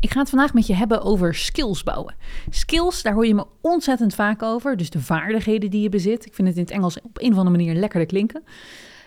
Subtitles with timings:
[0.00, 2.14] Ik ga het vandaag met je hebben over skills bouwen.
[2.50, 4.76] Skills, daar hoor je me ontzettend vaak over.
[4.76, 6.26] Dus de vaardigheden die je bezit.
[6.26, 8.42] Ik vind het in het Engels op een of andere manier lekkerder klinken.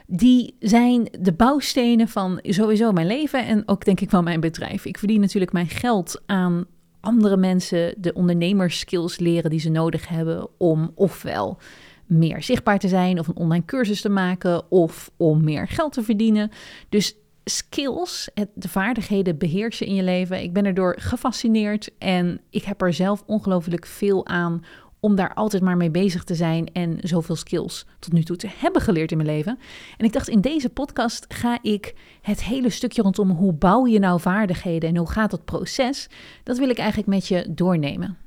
[0.07, 4.85] Die zijn de bouwstenen van sowieso mijn leven en ook denk ik van mijn bedrijf.
[4.85, 6.65] Ik verdien natuurlijk mijn geld aan
[6.99, 11.57] andere mensen de ondernemerskills leren die ze nodig hebben om ofwel
[12.05, 16.03] meer zichtbaar te zijn of een online cursus te maken of om meer geld te
[16.03, 16.51] verdienen.
[16.89, 20.43] Dus skills, de vaardigheden beheersen in je leven.
[20.43, 24.63] Ik ben erdoor gefascineerd en ik heb er zelf ongelooflijk veel aan
[24.99, 28.49] om daar altijd maar mee bezig te zijn en zoveel skills tot nu toe te
[28.57, 29.59] hebben geleerd in mijn leven.
[29.97, 33.99] En ik dacht, in deze podcast ga ik het hele stukje rondom hoe bouw je
[33.99, 36.09] nou vaardigheden en hoe gaat dat proces,
[36.43, 38.17] dat wil ik eigenlijk met je doornemen.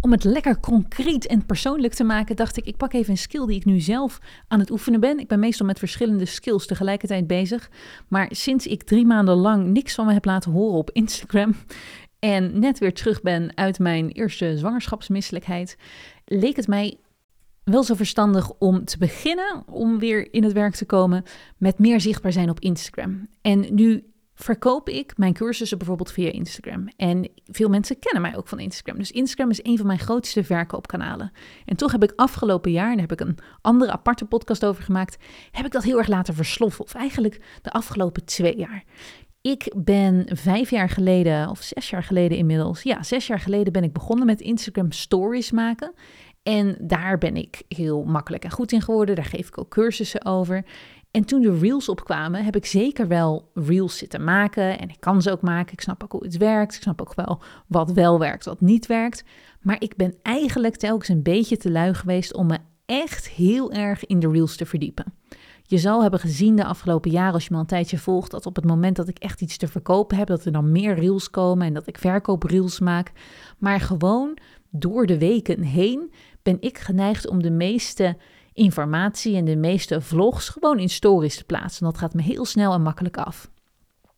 [0.00, 3.46] Om het lekker concreet en persoonlijk te maken, dacht ik, ik pak even een skill
[3.46, 5.18] die ik nu zelf aan het oefenen ben.
[5.18, 7.70] Ik ben meestal met verschillende skills tegelijkertijd bezig.
[8.08, 11.54] Maar sinds ik drie maanden lang niks van me heb laten horen op Instagram
[12.18, 15.76] en net weer terug ben uit mijn eerste zwangerschapsmisselijkheid,
[16.24, 16.98] leek het mij
[17.64, 21.22] wel zo verstandig om te beginnen, om weer in het werk te komen,
[21.56, 23.28] met meer zichtbaar zijn op Instagram.
[23.42, 24.04] En nu
[24.40, 26.88] verkoop ik mijn cursussen bijvoorbeeld via Instagram.
[26.96, 28.98] En veel mensen kennen mij ook van Instagram.
[28.98, 31.32] Dus Instagram is een van mijn grootste verkoopkanalen.
[31.64, 34.82] En toch heb ik afgelopen jaar, en daar heb ik een andere aparte podcast over
[34.82, 35.16] gemaakt,
[35.50, 36.84] heb ik dat heel erg laten versloffen.
[36.84, 38.84] Of eigenlijk de afgelopen twee jaar.
[39.40, 43.84] Ik ben vijf jaar geleden, of zes jaar geleden inmiddels, ja, zes jaar geleden ben
[43.84, 45.92] ik begonnen met Instagram stories maken.
[46.42, 49.14] En daar ben ik heel makkelijk en goed in geworden.
[49.14, 50.64] Daar geef ik ook cursussen over.
[51.10, 54.78] En toen de reels opkwamen, heb ik zeker wel reels zitten maken.
[54.78, 55.72] En ik kan ze ook maken.
[55.72, 56.74] Ik snap ook hoe het werkt.
[56.74, 59.24] Ik snap ook wel wat wel werkt, wat niet werkt.
[59.60, 64.06] Maar ik ben eigenlijk telkens een beetje te lui geweest om me echt heel erg
[64.06, 65.12] in de reels te verdiepen.
[65.62, 68.46] Je zal hebben gezien de afgelopen jaren, als je me al een tijdje volgt, dat
[68.46, 71.30] op het moment dat ik echt iets te verkopen heb, dat er dan meer reels
[71.30, 73.12] komen en dat ik verkoopreels maak.
[73.58, 74.38] Maar gewoon
[74.70, 76.12] door de weken heen
[76.42, 78.16] ben ik geneigd om de meeste
[78.58, 81.84] informatie en de meeste vlogs gewoon in stories te plaatsen.
[81.84, 83.50] Dat gaat me heel snel en makkelijk af.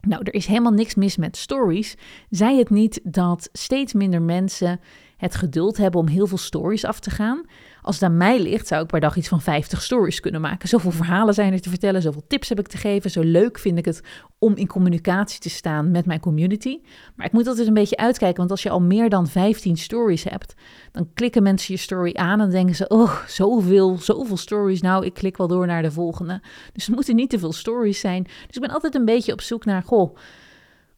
[0.01, 1.97] Nou, er is helemaal niks mis met stories.
[2.31, 4.81] Zij het niet dat steeds minder mensen
[5.21, 7.45] het geduld hebben om heel veel stories af te gaan.
[7.83, 10.69] Als het aan mij ligt, zou ik per dag iets van 50 stories kunnen maken.
[10.69, 13.11] Zoveel verhalen zijn er te vertellen, zoveel tips heb ik te geven.
[13.11, 14.03] Zo leuk vind ik het
[14.39, 16.81] om in communicatie te staan met mijn community.
[17.17, 20.25] Maar ik moet altijd een beetje uitkijken, want als je al meer dan 15 stories
[20.25, 20.55] hebt,
[20.93, 24.81] dan klikken mensen je story aan en denken ze: Oh, zoveel, zoveel stories.
[24.81, 26.43] Nou, ik klik wel door naar de volgende.
[26.73, 28.23] Dus er moeten niet te veel stories zijn.
[28.23, 30.17] Dus ik ben altijd een beetje op zoek naar: Goh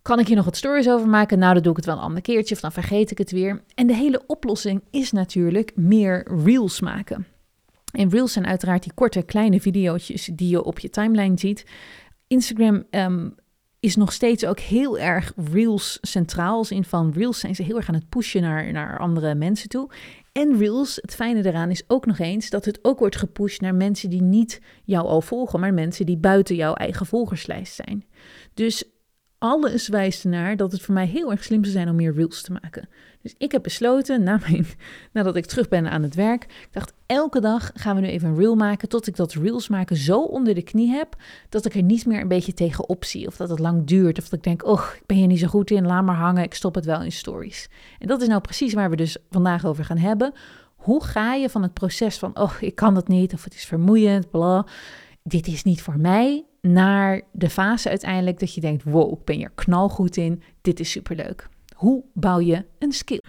[0.03, 1.39] kan ik hier nog wat stories over maken?
[1.39, 3.63] Nou, dan doe ik het wel een ander keertje of dan vergeet ik het weer.
[3.75, 7.27] En de hele oplossing is natuurlijk meer reels maken.
[7.93, 11.67] En reels zijn uiteraard die korte, kleine video's die je op je timeline ziet.
[12.27, 13.29] Instagram ehm,
[13.81, 16.57] is nog steeds ook heel erg reels centraal.
[16.57, 19.69] Als in van reels zijn ze heel erg aan het pushen naar, naar andere mensen
[19.69, 19.91] toe.
[20.33, 23.75] En Reels, het fijne eraan is ook nog eens dat het ook wordt gepusht naar
[23.75, 28.05] mensen die niet jou al volgen, maar mensen die buiten jouw eigen volgerslijst zijn.
[28.55, 28.85] Dus
[29.43, 32.43] alles wijst ernaar dat het voor mij heel erg slim zou zijn om meer reels
[32.43, 32.89] te maken.
[33.23, 34.67] Dus ik heb besloten, na mijn,
[35.13, 38.29] nadat ik terug ben aan het werk, ik dacht elke dag gaan we nu even
[38.29, 41.17] een reel maken, tot ik dat reels maken zo onder de knie heb,
[41.49, 43.27] dat ik er niet meer een beetje tegenop zie.
[43.27, 45.47] Of dat het lang duurt, of dat ik denk, oh, ik ben hier niet zo
[45.47, 47.69] goed in, laat maar hangen, ik stop het wel in stories.
[47.99, 50.33] En dat is nou precies waar we dus vandaag over gaan hebben.
[50.77, 53.65] Hoe ga je van het proces van, oh, ik kan dat niet, of het is
[53.65, 54.67] vermoeiend, bla,
[55.23, 59.37] dit is niet voor mij, naar de fase uiteindelijk dat je denkt: wow, ik ben
[59.37, 61.49] hier knalgoed in, dit is superleuk.
[61.77, 63.21] Hoe bouw je een skill?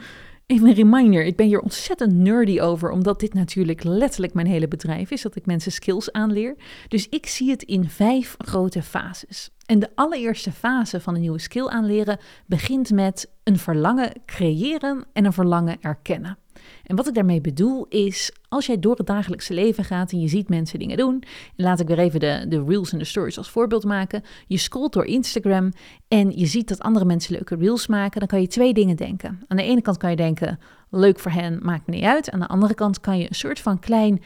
[0.46, 4.68] Even een reminder, ik ben hier ontzettend nerdy over, omdat dit natuurlijk letterlijk mijn hele
[4.68, 6.56] bedrijf is, dat ik mensen skills aanleer.
[6.88, 9.50] Dus ik zie het in vijf grote fases.
[9.66, 15.26] En de allereerste fase van een nieuwe skill aanleren begint met een verlangen creëren en
[15.26, 16.38] een verlangen erkennen.
[16.84, 20.28] En wat ik daarmee bedoel is, als jij door het dagelijkse leven gaat en je
[20.28, 21.24] ziet mensen dingen doen,
[21.56, 24.24] en laat ik weer even de, de reels en de stories als voorbeeld maken.
[24.47, 25.72] Je scrolt door Instagram
[26.07, 29.39] en je ziet dat andere mensen leuke reels maken, dan kan je twee dingen denken.
[29.48, 32.31] Aan de ene kant kan je denken, leuk voor hen, maakt me niet uit.
[32.31, 34.21] Aan de andere kant kan je een soort van klein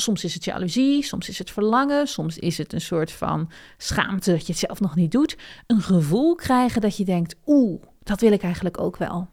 [0.00, 4.30] Soms is het jaloezie, soms is het verlangen, soms is het een soort van schaamte
[4.30, 5.36] dat je het zelf nog niet doet.
[5.66, 9.28] Een gevoel krijgen dat je denkt, oeh, dat wil ik eigenlijk ook wel.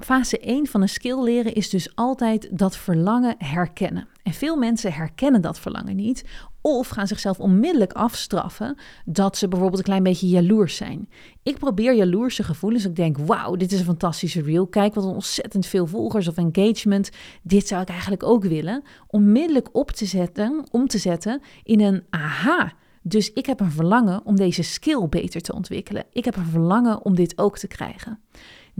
[0.00, 4.08] Fase 1 van een skill leren is dus altijd dat verlangen herkennen.
[4.22, 6.24] En veel mensen herkennen dat verlangen niet
[6.60, 11.08] of gaan zichzelf onmiddellijk afstraffen dat ze bijvoorbeeld een klein beetje jaloers zijn.
[11.42, 12.84] Ik probeer jaloerse gevoelens.
[12.84, 14.66] Ik denk, wauw, dit is een fantastische reel.
[14.66, 17.10] Kijk wat ontzettend veel volgers of engagement.
[17.42, 18.82] Dit zou ik eigenlijk ook willen.
[19.06, 22.72] Onmiddellijk op te zetten, om te zetten in een aha
[23.02, 26.04] Dus ik heb een verlangen om deze skill beter te ontwikkelen.
[26.12, 28.20] Ik heb een verlangen om dit ook te krijgen.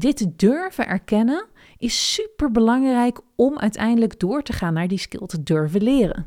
[0.00, 1.46] Dit durven erkennen
[1.78, 6.26] is super belangrijk om uiteindelijk door te gaan naar die skill te durven leren.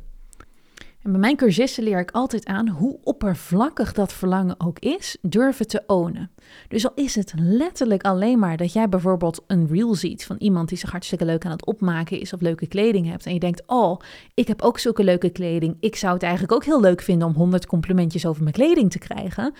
[1.02, 5.68] En bij mijn cursisten leer ik altijd aan hoe oppervlakkig dat verlangen ook is, durven
[5.68, 6.32] te ownen.
[6.68, 10.70] Dus al is het letterlijk alleen maar dat jij bijvoorbeeld een reel ziet van iemand
[10.70, 13.26] die zich hartstikke leuk aan het opmaken is of leuke kleding hebt.
[13.26, 14.00] En je denkt, oh,
[14.34, 15.78] ik heb ook zulke leuke kleding.
[15.80, 19.00] Ik zou het eigenlijk ook heel leuk vinden om 100 complimentjes over mijn kleding te
[19.00, 19.54] krijgen.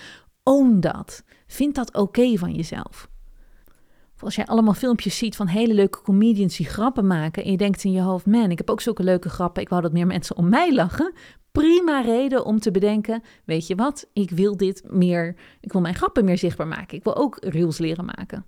[0.44, 1.24] Own dat.
[1.48, 3.12] Vind dat oké van jezelf
[4.24, 7.84] als jij allemaal filmpjes ziet van hele leuke comedians die grappen maken en je denkt
[7.84, 10.38] in je hoofd, man, ik heb ook zulke leuke grappen, ik wou dat meer mensen
[10.38, 11.14] om mij lachen.
[11.52, 15.96] Prima reden om te bedenken, weet je wat, ik wil dit meer, ik wil mijn
[15.96, 16.98] grappen meer zichtbaar maken.
[16.98, 18.46] Ik wil ook reels leren maken.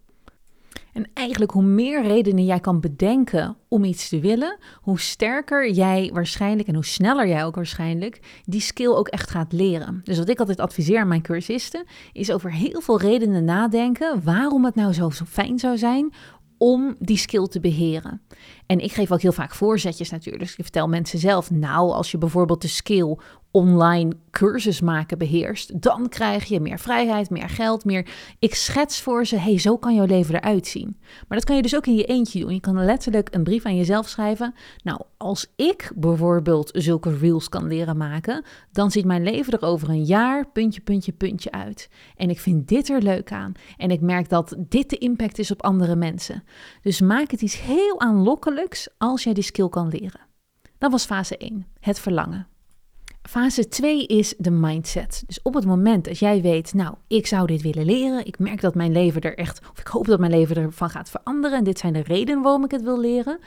[0.95, 6.09] En eigenlijk hoe meer redenen jij kan bedenken om iets te willen, hoe sterker jij
[6.13, 10.01] waarschijnlijk en hoe sneller jij ook waarschijnlijk die skill ook echt gaat leren.
[10.03, 14.65] Dus wat ik altijd adviseer aan mijn cursisten is over heel veel redenen nadenken waarom
[14.65, 16.13] het nou zo, fijn zou zijn
[16.57, 18.21] om die skill te beheren.
[18.65, 20.43] En ik geef ook heel vaak voorzetjes natuurlijk.
[20.43, 23.17] Dus ik vertel mensen zelf, nou, als je bijvoorbeeld de skill
[23.55, 28.07] online cursus maken beheerst, dan krijg je meer vrijheid, meer geld, meer.
[28.39, 30.97] Ik schets voor ze, hey, zo kan jouw leven eruit zien.
[30.99, 32.53] Maar dat kan je dus ook in je eentje doen.
[32.53, 34.53] Je kan letterlijk een brief aan jezelf schrijven.
[34.83, 39.89] Nou, als ik bijvoorbeeld zulke reels kan leren maken, dan ziet mijn leven er over
[39.89, 41.89] een jaar puntje, puntje, puntje uit.
[42.15, 43.51] En ik vind dit er leuk aan.
[43.77, 46.43] En ik merk dat dit de impact is op andere mensen.
[46.81, 48.54] Dus maak het iets heel aanlokkelijks
[48.97, 50.21] als jij die skill kan leren.
[50.77, 52.47] Dat was fase 1, het verlangen.
[53.21, 55.23] Fase 2 is de mindset.
[55.25, 58.61] Dus op het moment dat jij weet, nou, ik zou dit willen leren, ik merk
[58.61, 61.63] dat mijn leven er echt, of ik hoop dat mijn leven ervan gaat veranderen en
[61.63, 63.39] dit zijn de redenen waarom ik het wil leren,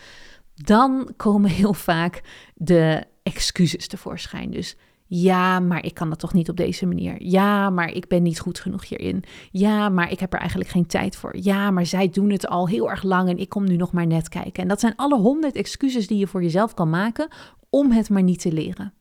[0.55, 2.22] dan komen heel vaak
[2.55, 4.50] de excuses tevoorschijn.
[4.50, 4.76] Dus
[5.10, 7.14] ja, maar ik kan dat toch niet op deze manier.
[7.19, 9.25] Ja, maar ik ben niet goed genoeg hierin.
[9.50, 11.37] Ja, maar ik heb er eigenlijk geen tijd voor.
[11.37, 14.06] Ja, maar zij doen het al heel erg lang en ik kom nu nog maar
[14.06, 14.62] net kijken.
[14.62, 17.28] En dat zijn alle honderd excuses die je voor jezelf kan maken
[17.70, 18.93] om het maar niet te leren.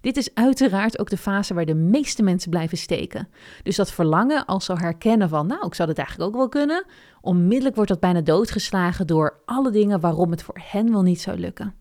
[0.00, 3.28] Dit is uiteraard ook de fase waar de meeste mensen blijven steken.
[3.62, 6.84] Dus dat verlangen als ze herkennen van, nou, ik zou het eigenlijk ook wel kunnen,
[7.20, 11.38] onmiddellijk wordt dat bijna doodgeslagen door alle dingen waarom het voor hen wel niet zou
[11.38, 11.74] lukken.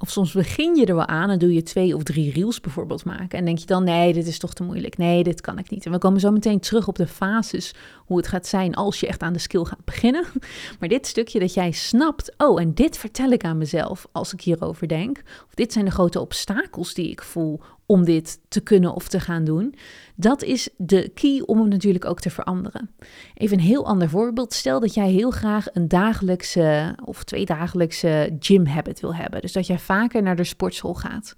[0.00, 3.04] Of soms begin je er wel aan en doe je twee of drie reels bijvoorbeeld
[3.04, 3.38] maken.
[3.38, 4.96] En denk je dan, nee, dit is toch te moeilijk.
[4.96, 5.86] Nee, dit kan ik niet.
[5.86, 7.74] En we komen zo meteen terug op de fases,
[8.08, 10.24] hoe het gaat zijn als je echt aan de skill gaat beginnen.
[10.78, 14.40] Maar dit stukje dat jij snapt, oh, en dit vertel ik aan mezelf als ik
[14.40, 15.22] hierover denk.
[15.46, 19.20] Of dit zijn de grote obstakels die ik voel om dit te kunnen of te
[19.20, 19.74] gaan doen.
[20.14, 22.90] Dat is de key om hem natuurlijk ook te veranderen.
[23.34, 24.52] Even een heel ander voorbeeld.
[24.52, 29.40] Stel dat jij heel graag een dagelijkse of tweedagelijkse gym habit wil hebben.
[29.40, 31.36] Dus dat jij vaker naar de sportschool gaat.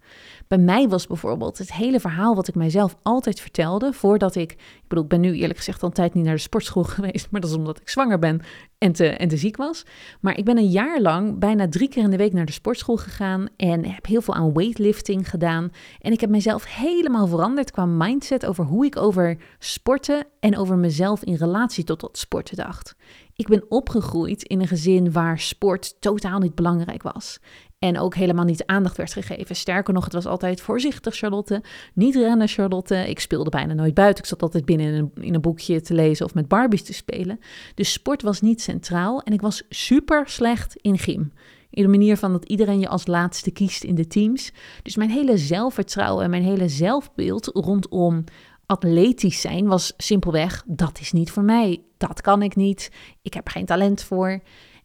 [0.48, 4.88] Bij mij was bijvoorbeeld het hele verhaal wat ik mijzelf altijd vertelde voordat ik, ik
[4.88, 7.50] bedoel, ik ben nu eerlijk gezegd al tijd niet naar de sportschool geweest, maar dat
[7.50, 8.40] is omdat ik zwanger ben
[8.78, 9.82] en te, en te ziek was.
[10.20, 12.96] Maar ik ben een jaar lang bijna drie keer in de week naar de sportschool
[12.96, 15.70] gegaan en heb heel veel aan weightlifting gedaan.
[16.00, 20.76] En ik heb mezelf helemaal veranderd qua mindset over hoe ik over sporten en over
[20.76, 22.94] mezelf in relatie tot dat sporten dacht.
[23.34, 27.38] Ik ben opgegroeid in een gezin waar sport totaal niet belangrijk was.
[27.80, 29.56] En ook helemaal niet aandacht werd gegeven.
[29.56, 31.62] Sterker nog, het was altijd voorzichtig, Charlotte.
[31.94, 33.08] Niet rennen, Charlotte.
[33.08, 34.22] Ik speelde bijna nooit buiten.
[34.22, 36.92] Ik zat altijd binnen in een, in een boekje te lezen of met Barbies te
[36.92, 37.40] spelen.
[37.74, 39.22] Dus sport was niet centraal.
[39.22, 41.32] En ik was super slecht in gym.
[41.70, 44.52] In de manier van dat iedereen je als laatste kiest in de teams.
[44.82, 48.24] Dus mijn hele zelfvertrouwen en mijn hele zelfbeeld rondom
[48.66, 51.82] atletisch zijn was simpelweg: dat is niet voor mij.
[51.96, 52.90] Dat kan ik niet.
[53.22, 54.40] Ik heb geen talent voor.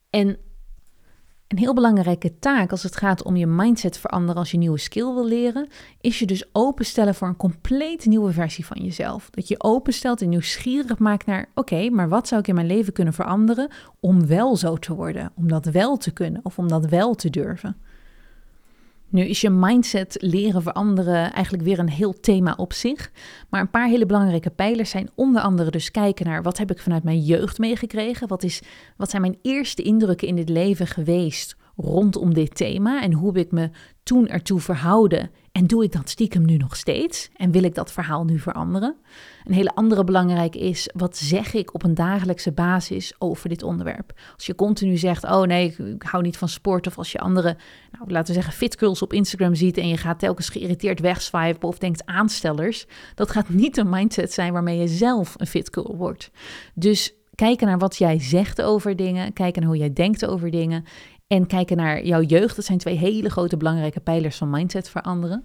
[0.09, 0.37] En
[1.47, 5.13] een heel belangrijke taak als het gaat om je mindset veranderen als je nieuwe skill
[5.13, 5.67] wil leren,
[6.01, 9.29] is je dus openstellen voor een compleet nieuwe versie van jezelf.
[9.29, 12.93] Dat je openstelt en nieuwsgierig maakt naar: oké, maar wat zou ik in mijn leven
[12.93, 16.85] kunnen veranderen om wel zo te worden, om dat wel te kunnen of om dat
[16.85, 17.77] wel te durven?
[19.09, 23.11] Nu is je mindset leren veranderen eigenlijk weer een heel thema op zich.
[23.49, 26.79] Maar een paar hele belangrijke pijlers zijn onder andere dus kijken naar wat heb ik
[26.79, 28.27] vanuit mijn jeugd meegekregen?
[28.27, 28.61] Wat, is,
[28.97, 33.01] wat zijn mijn eerste indrukken in dit leven geweest rondom dit thema?
[33.01, 33.69] En hoe heb ik me
[34.03, 35.29] toen ertoe verhouden?
[35.55, 37.29] En doe ik dat stiekem nu nog steeds?
[37.35, 38.95] En wil ik dat verhaal nu veranderen?
[39.43, 44.13] Een hele andere belangrijke is, wat zeg ik op een dagelijkse basis over dit onderwerp?
[44.35, 46.87] Als je continu zegt, oh nee, ik, hou niet van sport.
[46.87, 47.57] Of als je andere,
[47.91, 51.77] nou, laten we zeggen, fitgirls op Instagram ziet en je gaat telkens geïrriteerd wegswipen of
[51.77, 52.85] denkt aanstellers.
[53.13, 56.31] Dat gaat niet een mindset zijn waarmee je zelf een fitgirl wordt.
[56.73, 60.85] Dus kijken naar wat jij zegt over dingen, kijken naar hoe jij denkt over dingen
[61.27, 62.55] en kijken naar jouw jeugd.
[62.55, 65.43] Dat zijn twee hele grote belangrijke pijlers van mindset veranderen.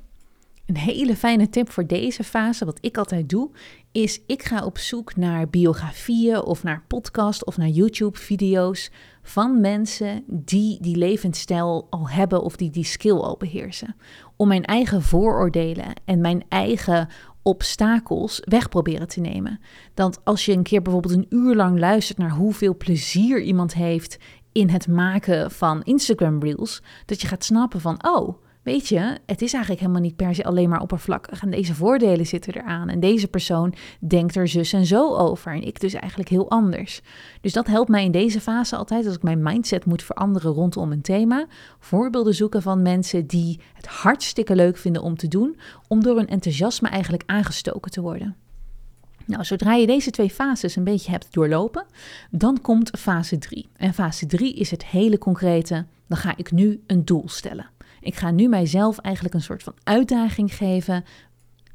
[0.67, 3.51] Een hele fijne tip voor deze fase, wat ik altijd doe,
[3.93, 8.91] is ik ga op zoek naar biografieën of naar podcast of naar YouTube-video's
[9.23, 13.97] van mensen die die levensstijl al hebben of die die skill al beheersen.
[14.37, 17.09] Om mijn eigen vooroordelen en mijn eigen
[17.43, 19.61] obstakels weg proberen te nemen.
[19.95, 24.19] Want als je een keer bijvoorbeeld een uur lang luistert naar hoeveel plezier iemand heeft
[24.53, 29.43] in het maken van Instagram Reels, dat je gaat snappen van, oh, weet je, het
[29.43, 31.43] is eigenlijk helemaal niet per se alleen maar oppervlakkig.
[31.43, 32.89] En deze voordelen zitten eraan.
[32.89, 35.53] En deze persoon denkt er zus en zo over.
[35.53, 37.01] En ik dus eigenlijk heel anders.
[37.41, 40.93] Dus dat helpt mij in deze fase altijd, als ik mijn mindset moet veranderen rondom
[40.93, 41.47] een thema.
[41.79, 46.29] Voorbeelden zoeken van mensen die het hartstikke leuk vinden om te doen, om door hun
[46.29, 48.37] enthousiasme eigenlijk aangestoken te worden.
[49.31, 51.87] Nou, zodra je deze twee fases een beetje hebt doorlopen,
[52.31, 53.69] dan komt fase 3.
[53.77, 55.87] En fase 3 is het hele concrete.
[56.07, 57.71] Dan ga ik nu een doel stellen.
[58.01, 61.05] Ik ga nu mijzelf eigenlijk een soort van uitdaging geven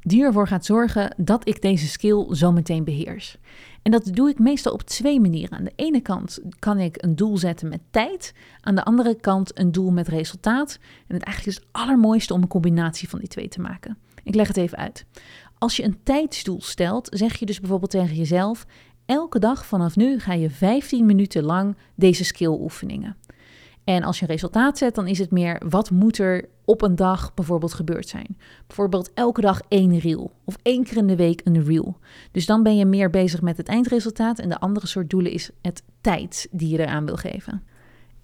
[0.00, 3.36] die ervoor gaat zorgen dat ik deze skill zo meteen beheers.
[3.82, 5.58] En dat doe ik meestal op twee manieren.
[5.58, 9.58] Aan de ene kant kan ik een doel zetten met tijd, aan de andere kant
[9.58, 10.78] een doel met resultaat.
[11.06, 13.96] En het eigenlijk is het allermooiste om een combinatie van die twee te maken.
[14.26, 15.04] Ik leg het even uit.
[15.66, 18.66] Als je een tijdsdoel stelt, zeg je dus bijvoorbeeld tegen jezelf:
[19.06, 23.16] elke dag vanaf nu ga je 15 minuten lang deze skill oefeningen.
[23.84, 26.96] En als je een resultaat zet, dan is het meer wat moet er op een
[26.96, 28.36] dag bijvoorbeeld gebeurd zijn.
[28.66, 31.98] Bijvoorbeeld elke dag één reel of één keer in de week een reel.
[32.32, 35.50] Dus dan ben je meer bezig met het eindresultaat en de andere soort doelen is
[35.62, 37.62] het tijd die je eraan wil geven.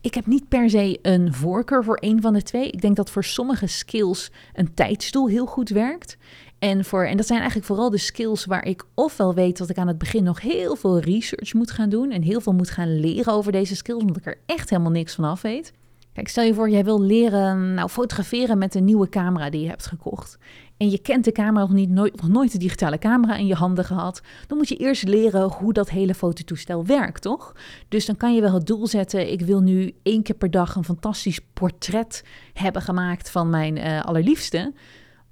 [0.00, 2.70] Ik heb niet per se een voorkeur voor één van de twee.
[2.70, 6.16] Ik denk dat voor sommige skills een tijdsdoel heel goed werkt.
[6.62, 9.78] En, voor, en dat zijn eigenlijk vooral de skills waar ik ofwel weet dat ik
[9.78, 13.00] aan het begin nog heel veel research moet gaan doen en heel veel moet gaan
[13.00, 15.72] leren over deze skills, omdat ik er echt helemaal niks van af weet.
[16.12, 19.68] Kijk, stel je voor, jij wil leren nou, fotograferen met een nieuwe camera die je
[19.68, 20.38] hebt gekocht.
[20.76, 23.54] En je kent de camera nog niet, nooit, nog nooit de digitale camera in je
[23.54, 24.22] handen gehad.
[24.46, 27.52] Dan moet je eerst leren hoe dat hele fototoestel werkt, toch?
[27.88, 30.74] Dus dan kan je wel het doel zetten, ik wil nu één keer per dag
[30.74, 34.72] een fantastisch portret hebben gemaakt van mijn uh, allerliefste.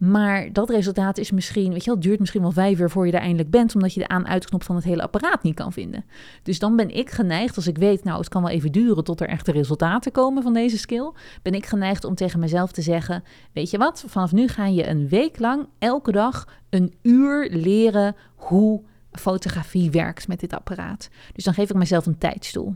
[0.00, 3.12] Maar dat resultaat is misschien, weet je wel, duurt misschien wel vijf uur voor je
[3.12, 6.04] er eindelijk bent, omdat je de aan-uitknop van het hele apparaat niet kan vinden.
[6.42, 9.21] Dus dan ben ik geneigd, als ik weet, nou, het kan wel even duren tot
[9.21, 13.23] er echte resultaten komen van deze skill, ben ik geneigd om tegen mezelf te zeggen,
[13.52, 18.16] weet je wat, vanaf nu ga je een week lang elke dag een uur leren
[18.35, 21.09] hoe fotografie werkt met dit apparaat.
[21.33, 22.75] Dus dan geef ik mezelf een tijdstoel.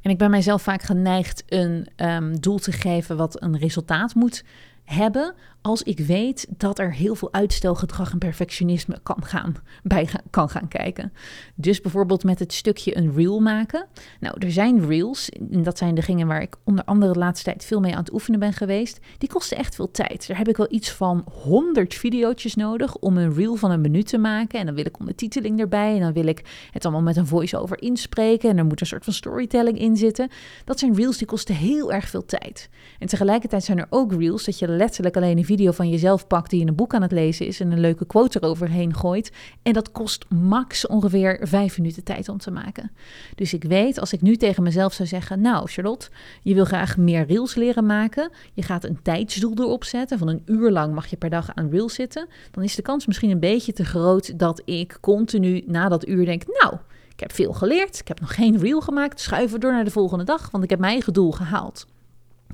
[0.00, 4.44] En ik ben mijzelf vaak geneigd een um, doel te geven wat een resultaat moet
[4.86, 5.34] hebben
[5.66, 10.68] als ik weet dat er heel veel uitstelgedrag en perfectionisme kan gaan, bij kan gaan
[10.68, 11.12] kijken.
[11.54, 13.86] Dus bijvoorbeeld met het stukje een reel maken.
[14.20, 17.44] Nou, er zijn reels, en dat zijn de dingen waar ik onder andere de laatste
[17.44, 18.98] tijd veel mee aan het oefenen ben geweest.
[19.18, 20.26] Die kosten echt veel tijd.
[20.28, 24.06] Daar heb ik wel iets van 100 video's nodig om een reel van een minuut
[24.06, 24.58] te maken.
[24.58, 27.82] En dan wil ik ondertiteling erbij en dan wil ik het allemaal met een voice-over
[27.82, 28.50] inspreken.
[28.50, 30.28] En er moet een soort van storytelling in zitten.
[30.64, 32.68] Dat zijn reels die kosten heel erg veel tijd.
[32.98, 36.26] En tegelijkertijd zijn er ook reels dat je letterlijk alleen een video video van jezelf
[36.26, 39.32] pakt die in een boek aan het lezen is en een leuke quote eroverheen gooit.
[39.62, 42.90] En dat kost max ongeveer vijf minuten tijd om te maken.
[43.34, 46.08] Dus ik weet, als ik nu tegen mezelf zou zeggen, nou Charlotte,
[46.42, 48.30] je wil graag meer reels leren maken.
[48.52, 51.70] Je gaat een tijdsdoel erop zetten, van een uur lang mag je per dag aan
[51.70, 52.28] reels zitten.
[52.50, 56.24] Dan is de kans misschien een beetje te groot dat ik continu na dat uur
[56.24, 56.76] denk, nou...
[57.12, 57.98] Ik heb veel geleerd.
[58.00, 59.20] Ik heb nog geen reel gemaakt.
[59.20, 61.86] Schuiven door naar de volgende dag, want ik heb mijn eigen doel gehaald.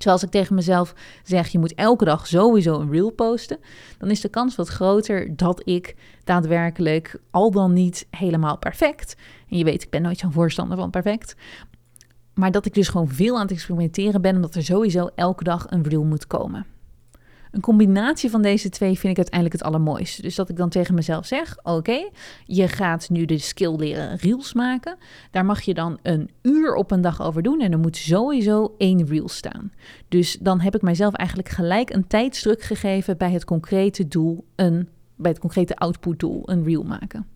[0.02, 3.58] Terwijl als ik tegen mezelf zeg, je moet elke dag sowieso een reel posten,
[3.98, 9.16] dan is de kans wat groter dat ik daadwerkelijk al dan niet helemaal perfect,
[9.48, 11.36] en je weet, ik ben nooit zo'n voorstander van perfect,
[12.34, 15.66] maar dat ik dus gewoon veel aan het experimenteren ben, omdat er sowieso elke dag
[15.68, 16.66] een reel moet komen.
[17.52, 20.22] Een combinatie van deze twee vind ik uiteindelijk het allermooiste.
[20.22, 22.08] Dus dat ik dan tegen mezelf zeg: Oké,
[22.44, 24.96] je gaat nu de skill leren reels maken.
[25.30, 27.60] Daar mag je dan een uur op een dag over doen.
[27.60, 29.72] En er moet sowieso één reel staan.
[30.08, 34.88] Dus dan heb ik mijzelf eigenlijk gelijk een tijdsdruk gegeven bij het concrete doel, een,
[35.16, 37.26] bij het concrete outputdoel, een reel maken.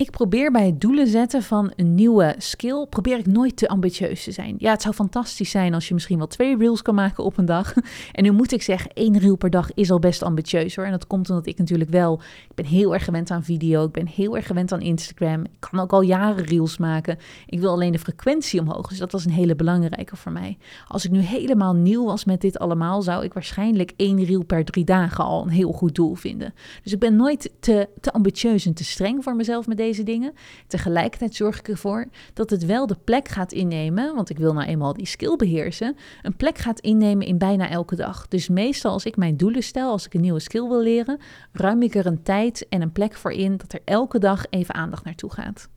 [0.00, 4.24] Ik probeer bij het doelen zetten van een nieuwe skill, probeer ik nooit te ambitieus
[4.24, 4.54] te zijn.
[4.58, 7.44] Ja, het zou fantastisch zijn als je misschien wel twee reels kan maken op een
[7.44, 7.74] dag.
[8.12, 10.84] En nu moet ik zeggen, één reel per dag is al best ambitieus hoor.
[10.84, 13.92] En dat komt omdat ik natuurlijk wel, ik ben heel erg gewend aan video, ik
[13.92, 15.44] ben heel erg gewend aan Instagram.
[15.44, 17.18] Ik kan ook al jaren reels maken.
[17.46, 20.58] Ik wil alleen de frequentie omhoog, dus dat was een hele belangrijke voor mij.
[20.88, 24.64] Als ik nu helemaal nieuw was met dit allemaal, zou ik waarschijnlijk één reel per
[24.64, 26.54] drie dagen al een heel goed doel vinden.
[26.82, 30.02] Dus ik ben nooit te, te ambitieus en te streng voor mezelf met deze deze
[30.02, 30.32] dingen.
[30.66, 34.66] Tegelijkertijd zorg ik ervoor dat het wel de plek gaat innemen, want ik wil nou
[34.66, 38.28] eenmaal die skill beheersen, een plek gaat innemen in bijna elke dag.
[38.28, 41.18] Dus meestal als ik mijn doelen stel, als ik een nieuwe skill wil leren,
[41.52, 44.74] ruim ik er een tijd en een plek voor in dat er elke dag even
[44.74, 45.68] aandacht naartoe gaat.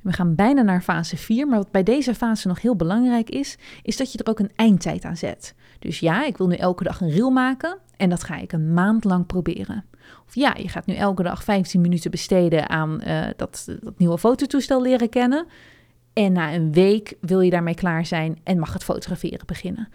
[0.00, 3.56] We gaan bijna naar fase 4, maar wat bij deze fase nog heel belangrijk is,
[3.82, 5.54] is dat je er ook een eindtijd aan zet.
[5.78, 8.72] Dus ja, ik wil nu elke dag een reel maken en dat ga ik een
[8.72, 9.84] maand lang proberen.
[10.26, 14.18] Of ja, je gaat nu elke dag 15 minuten besteden aan uh, dat, dat nieuwe
[14.18, 15.46] fototoestel leren kennen.
[16.12, 19.88] En na een week wil je daarmee klaar zijn en mag het fotograferen beginnen.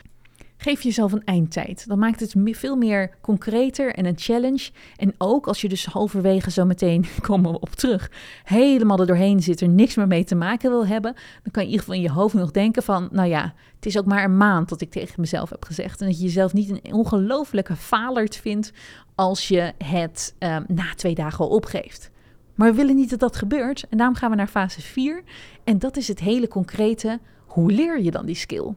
[0.61, 1.87] Geef jezelf een eindtijd.
[1.87, 4.69] Dan maakt het veel meer concreter en een challenge.
[4.95, 8.11] En ook als je dus halverwege zo meteen, komen we op terug,
[8.43, 11.13] helemaal er doorheen zit, er niks meer mee te maken wil hebben,
[11.43, 13.85] dan kan je in ieder geval in je hoofd nog denken van, nou ja, het
[13.85, 16.01] is ook maar een maand dat ik tegen mezelf heb gezegd.
[16.01, 18.71] En dat je jezelf niet een ongelofelijke falert vindt
[19.15, 22.11] als je het um, na twee dagen al opgeeft.
[22.55, 23.85] Maar we willen niet dat dat gebeurt.
[23.89, 25.23] En daarom gaan we naar fase 4.
[25.63, 27.19] En dat is het hele concrete.
[27.45, 28.73] Hoe leer je dan die skill?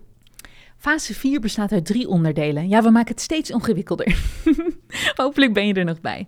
[0.82, 2.68] Fase 4 bestaat uit drie onderdelen.
[2.68, 4.16] Ja, we maken het steeds ingewikkelder.
[5.22, 6.26] Hopelijk ben je er nog bij.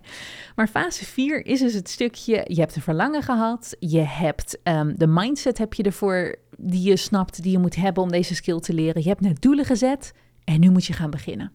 [0.55, 4.97] Maar fase 4 is dus het stukje, je hebt een verlangen gehad, je hebt um,
[4.97, 8.59] de mindset heb je ervoor die je snapt, die je moet hebben om deze skill
[8.59, 9.01] te leren.
[9.01, 11.51] Je hebt net doelen gezet en nu moet je gaan beginnen.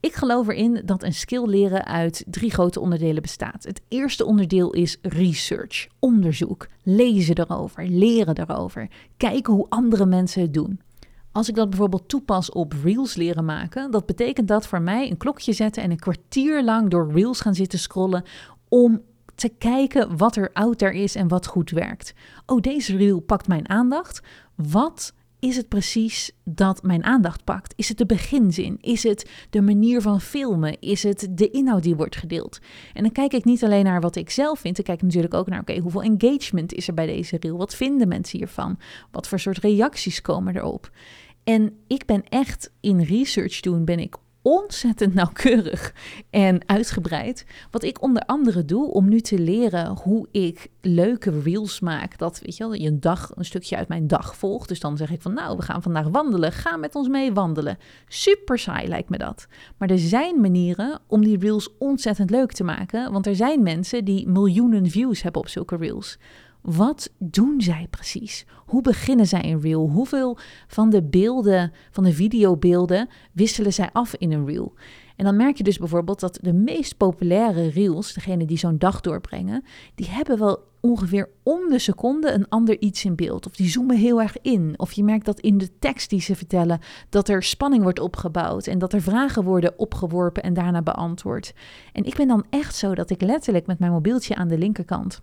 [0.00, 3.64] Ik geloof erin dat een skill leren uit drie grote onderdelen bestaat.
[3.64, 10.54] Het eerste onderdeel is research, onderzoek, lezen erover, leren erover, kijken hoe andere mensen het
[10.54, 10.80] doen.
[11.38, 15.16] Als ik dat bijvoorbeeld toepas op reels leren maken, dat betekent dat voor mij een
[15.16, 18.24] klokje zetten en een kwartier lang door reels gaan zitten scrollen
[18.68, 19.02] om
[19.34, 22.14] te kijken wat er out there is en wat goed werkt.
[22.46, 24.20] Oh, deze reel pakt mijn aandacht.
[24.54, 27.72] Wat is het precies dat mijn aandacht pakt?
[27.76, 28.78] Is het de beginzin?
[28.80, 30.80] Is het de manier van filmen?
[30.80, 32.58] Is het de inhoud die wordt gedeeld?
[32.94, 35.34] En dan kijk ik niet alleen naar wat ik zelf vind, dan kijk ik natuurlijk
[35.34, 37.56] ook naar, oké, hoeveel engagement is er bij deze reel?
[37.56, 38.78] Wat vinden mensen hiervan?
[39.10, 40.90] Wat voor soort reacties komen erop?
[41.48, 45.94] En ik ben echt in research doen, ben ik ontzettend nauwkeurig
[46.30, 47.46] en uitgebreid.
[47.70, 52.18] Wat ik onder andere doe om nu te leren hoe ik leuke reels maak.
[52.18, 54.68] Dat weet je wel, je een dag, een stukje uit mijn dag volgt.
[54.68, 56.52] Dus dan zeg ik van nou, we gaan vandaag wandelen.
[56.52, 57.78] Ga met ons mee wandelen.
[58.08, 59.46] Super saai lijkt me dat.
[59.76, 63.12] Maar er zijn manieren om die reels ontzettend leuk te maken.
[63.12, 66.18] Want er zijn mensen die miljoenen views hebben op zulke reels.
[66.60, 68.46] Wat doen zij precies?
[68.66, 69.88] Hoe beginnen zij een reel?
[69.88, 74.74] Hoeveel van de beelden, van de videobeelden, wisselen zij af in een reel?
[75.16, 79.00] En dan merk je dus bijvoorbeeld dat de meest populaire reels, degene die zo'n dag
[79.00, 83.46] doorbrengen, die hebben wel ongeveer om de seconde een ander iets in beeld.
[83.46, 84.74] Of die zoomen heel erg in.
[84.76, 88.66] Of je merkt dat in de tekst die ze vertellen, dat er spanning wordt opgebouwd
[88.66, 91.54] en dat er vragen worden opgeworpen en daarna beantwoord.
[91.92, 95.20] En ik ben dan echt zo dat ik letterlijk met mijn mobieltje aan de linkerkant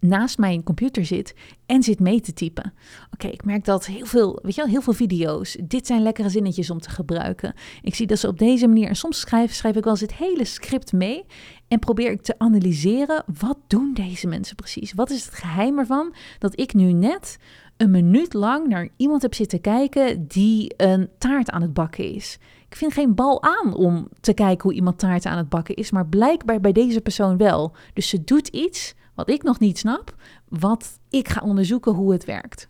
[0.00, 1.34] naast mijn computer zit
[1.66, 2.72] en zit mee te typen.
[3.12, 5.56] Oké, ik merk dat heel veel, weet je wel, heel veel video's.
[5.64, 7.54] Dit zijn lekkere zinnetjes om te gebruiken.
[7.82, 10.14] Ik zie dat ze op deze manier, en soms schrijf, schrijf ik wel eens het
[10.14, 11.24] hele script mee
[11.68, 14.92] en probeer ik te analyseren, wat doen deze mensen precies?
[14.92, 17.38] Wat is het geheim ervan dat ik nu net
[17.76, 22.38] een minuut lang naar iemand heb zitten kijken die een taart aan het bakken is?
[22.68, 25.90] Ik vind geen bal aan om te kijken hoe iemand taart aan het bakken is,
[25.90, 27.72] maar blijkbaar bij deze persoon wel.
[27.92, 30.14] Dus ze doet iets wat ik nog niet snap,
[30.48, 32.68] wat ik ga onderzoeken hoe het werkt.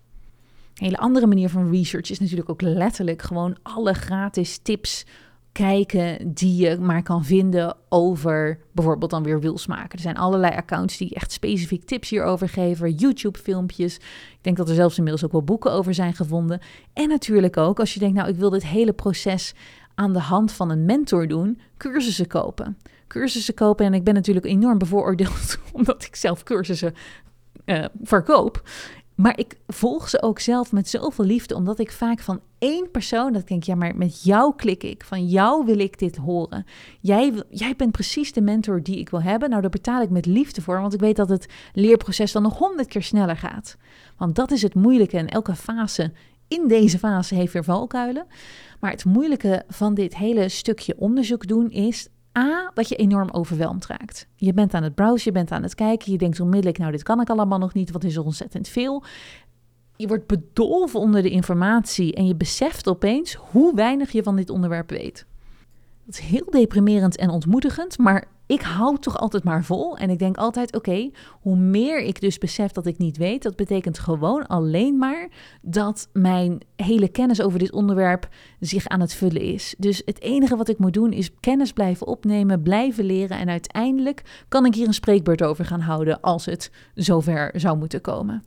[0.75, 5.07] Een hele andere manier van research is natuurlijk ook letterlijk gewoon alle gratis tips
[5.53, 9.91] kijken die je maar kan vinden over bijvoorbeeld dan weer wils maken.
[9.91, 13.97] Er zijn allerlei accounts die echt specifiek tips hierover geven, YouTube-filmpjes.
[13.97, 16.61] Ik denk dat er zelfs inmiddels ook wel boeken over zijn gevonden.
[16.93, 19.55] En natuurlijk ook als je denkt, nou ik wil dit hele proces
[19.95, 22.77] aan de hand van een mentor doen, cursussen kopen
[23.11, 23.87] cursussen kopen.
[23.87, 26.95] En ik ben natuurlijk enorm bevooroordeeld omdat ik zelf cursussen
[27.67, 28.63] uh, verkoop.
[29.15, 33.33] Maar ik volg ze ook zelf met zoveel liefde, omdat ik vaak van één persoon,
[33.33, 36.65] dat ik denk, ja, maar met jou klik ik, van jou wil ik dit horen.
[37.01, 39.49] Jij, jij bent precies de mentor die ik wil hebben.
[39.49, 42.59] Nou, daar betaal ik met liefde voor, want ik weet dat het leerproces dan nog
[42.59, 43.77] honderd keer sneller gaat.
[44.17, 46.13] Want dat is het moeilijke en elke fase
[46.49, 48.27] in deze fase heeft weer valkuilen.
[48.81, 53.87] Maar het moeilijke van dit hele stukje onderzoek doen is A, dat je enorm overweldigd
[53.87, 54.29] raakt.
[54.37, 57.03] Je bent aan het browsen, je bent aan het kijken, je denkt onmiddellijk, nou dit
[57.03, 59.05] kan ik allemaal nog niet, is er ontzettend veel.
[59.97, 64.51] Je wordt bedolven onder de informatie en je beseft opeens hoe weinig je van dit
[64.51, 65.27] onderwerp weet.
[66.11, 69.97] Is heel deprimerend en ontmoedigend, maar ik hou toch altijd maar vol.
[69.97, 73.57] En ik denk altijd: oké, hoe meer ik dus besef dat ik niet weet, dat
[73.57, 75.29] betekent gewoon alleen maar
[75.63, 78.29] dat mijn hele kennis over dit onderwerp
[78.61, 79.75] zich aan het vullen is.
[79.79, 83.39] Dus het enige wat ik moet doen is kennis blijven opnemen, blijven leren.
[83.39, 88.01] En uiteindelijk kan ik hier een spreekbeurt over gaan houden als het zover zou moeten
[88.01, 88.43] komen.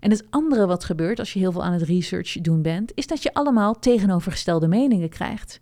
[0.00, 3.06] En het andere wat gebeurt als je heel veel aan het research doen bent, is
[3.06, 5.60] dat je allemaal tegenovergestelde meningen krijgt.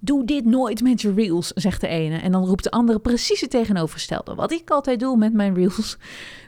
[0.00, 2.16] Doe dit nooit met je reels, zegt de ene.
[2.16, 4.34] En dan roept de andere precies het tegenovergestelde.
[4.34, 5.96] Wat ik altijd doe met mijn reels.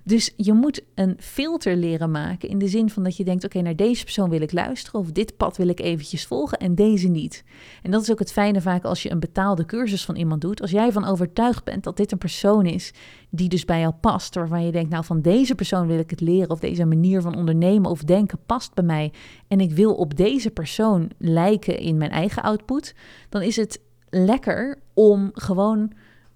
[0.05, 2.49] Dus je moet een filter leren maken.
[2.49, 5.01] In de zin van dat je denkt: oké, naar deze persoon wil ik luisteren.
[5.01, 7.45] Of dit pad wil ik eventjes volgen en deze niet.
[7.83, 10.61] En dat is ook het fijne vaak als je een betaalde cursus van iemand doet.
[10.61, 12.93] Als jij van overtuigd bent dat dit een persoon is
[13.31, 14.35] die dus bij jou past.
[14.35, 16.51] Waarvan je denkt: nou, van deze persoon wil ik het leren.
[16.51, 19.13] Of deze manier van ondernemen of denken past bij mij.
[19.49, 22.95] En ik wil op deze persoon lijken in mijn eigen output.
[23.29, 25.93] Dan is het lekker om gewoon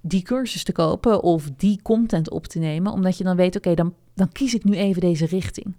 [0.08, 3.74] die cursus te kopen of die content op te nemen, omdat je dan weet, oké,
[3.74, 5.74] dan, dan kies ik nu even deze richting.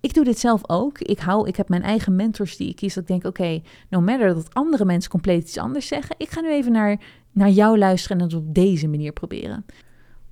[0.00, 0.98] Ik doe dit zelf ook.
[0.98, 2.94] Ik, hou, ik heb mijn eigen mentors die ik kies.
[2.94, 6.40] Dat ik denk, oké, no matter dat andere mensen compleet iets anders zeggen, ik ga
[6.40, 7.00] nu even naar,
[7.32, 9.64] naar jou luisteren en het op deze manier proberen.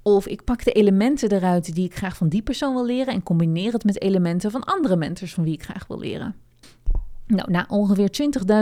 [0.02, 3.22] Of ik pak de elementen eruit die ik graag van die persoon wil leren en
[3.22, 6.34] combineer het met elementen van andere mentors van wie ik graag wil leren.
[7.28, 8.10] Nou, na ongeveer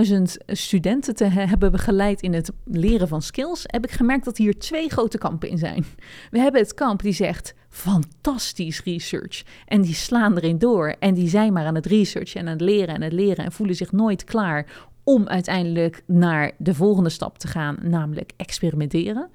[0.07, 4.59] 20.000 studenten te hebben begeleid in het leren van skills, heb ik gemerkt dat hier
[4.59, 5.85] twee grote kampen in zijn.
[6.31, 11.29] We hebben het kamp die zegt fantastisch research en die slaan erin door en die
[11.29, 13.93] zijn maar aan het researchen en aan het leren en het leren en voelen zich
[13.93, 14.67] nooit klaar
[15.05, 19.31] om uiteindelijk naar de volgende stap te gaan, namelijk experimenteren.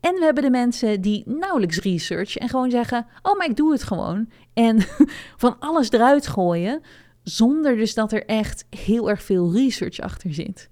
[0.00, 3.72] En we hebben de mensen die nauwelijks research en gewoon zeggen: Oh, maar ik doe
[3.72, 4.28] het gewoon.
[4.54, 4.80] En
[5.44, 6.82] van alles eruit gooien,
[7.28, 10.68] zonder dus dat er echt heel erg veel research achter zit.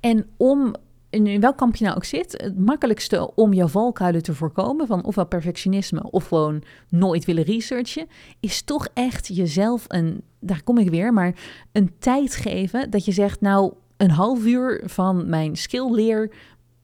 [0.00, 0.74] En om
[1.10, 5.04] in welk kamp je nou ook zit, het makkelijkste om jouw valkuilen te voorkomen, van
[5.04, 8.06] ofwel perfectionisme of gewoon nooit willen researchen,
[8.40, 11.34] is toch echt jezelf een, daar kom ik weer, maar
[11.72, 16.30] een tijd geven dat je zegt, nou, een half uur van mijn skill leer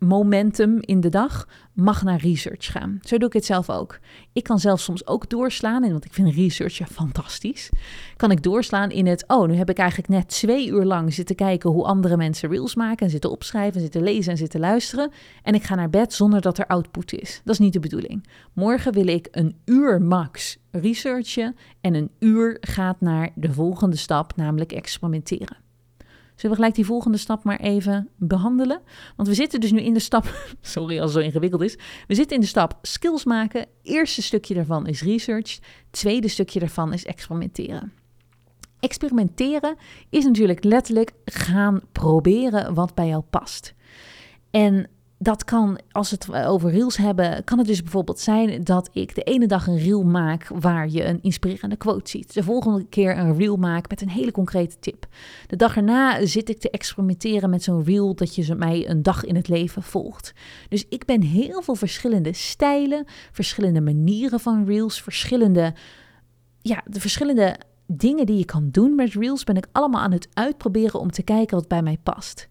[0.01, 2.99] momentum in de dag mag naar research gaan.
[3.03, 3.99] Zo doe ik het zelf ook.
[4.33, 7.71] Ik kan zelf soms ook doorslaan, want ik vind research ja, fantastisch.
[8.17, 11.37] Kan ik doorslaan in het, oh, nu heb ik eigenlijk net twee uur lang zitten
[11.37, 15.11] kijken hoe andere mensen reels maken en zitten opschrijven, zitten lezen en zitten luisteren.
[15.43, 17.41] En ik ga naar bed zonder dat er output is.
[17.45, 18.27] Dat is niet de bedoeling.
[18.53, 24.37] Morgen wil ik een uur max researchen en een uur gaat naar de volgende stap,
[24.37, 25.57] namelijk experimenteren.
[26.41, 28.81] Zullen we gelijk die volgende stap maar even behandelen?
[29.17, 31.79] Want we zitten dus nu in de stap, sorry als het zo ingewikkeld is.
[32.07, 33.67] We zitten in de stap skills maken.
[33.83, 35.59] Eerste stukje daarvan is research.
[35.91, 37.93] Tweede stukje daarvan is experimenteren.
[38.79, 39.77] Experimenteren
[40.09, 43.75] is natuurlijk letterlijk gaan proberen wat bij jou past.
[44.51, 44.89] En
[45.23, 49.23] dat kan, als het over reels hebben, kan het dus bijvoorbeeld zijn dat ik de
[49.23, 52.35] ene dag een reel maak waar je een inspirerende quote ziet.
[52.35, 55.07] De volgende keer een reel maak met een hele concrete tip.
[55.47, 59.25] De dag erna zit ik te experimenteren met zo'n reel dat je mij een dag
[59.25, 60.33] in het leven volgt.
[60.69, 65.75] Dus ik ben heel veel verschillende stijlen, verschillende manieren van reels, verschillende,
[66.61, 67.57] ja, de verschillende
[67.87, 71.23] dingen die je kan doen met reels ben ik allemaal aan het uitproberen om te
[71.23, 72.49] kijken wat bij mij past.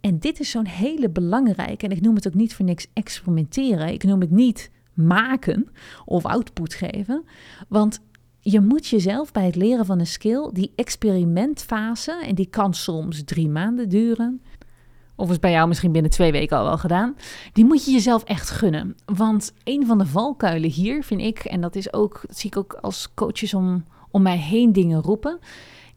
[0.00, 3.92] En dit is zo'n hele belangrijke, en ik noem het ook niet voor niks experimenteren.
[3.92, 5.68] Ik noem het niet maken
[6.04, 7.24] of output geven.
[7.68, 8.00] Want
[8.40, 13.24] je moet jezelf bij het leren van een skill, die experimentfase, en die kan soms
[13.24, 14.42] drie maanden duren,
[15.16, 17.16] of is bij jou misschien binnen twee weken al wel gedaan,
[17.52, 18.96] die moet je jezelf echt gunnen.
[19.04, 22.56] Want een van de valkuilen hier vind ik, en dat is ook, dat zie ik
[22.56, 25.38] ook als coaches om, om mij heen dingen roepen,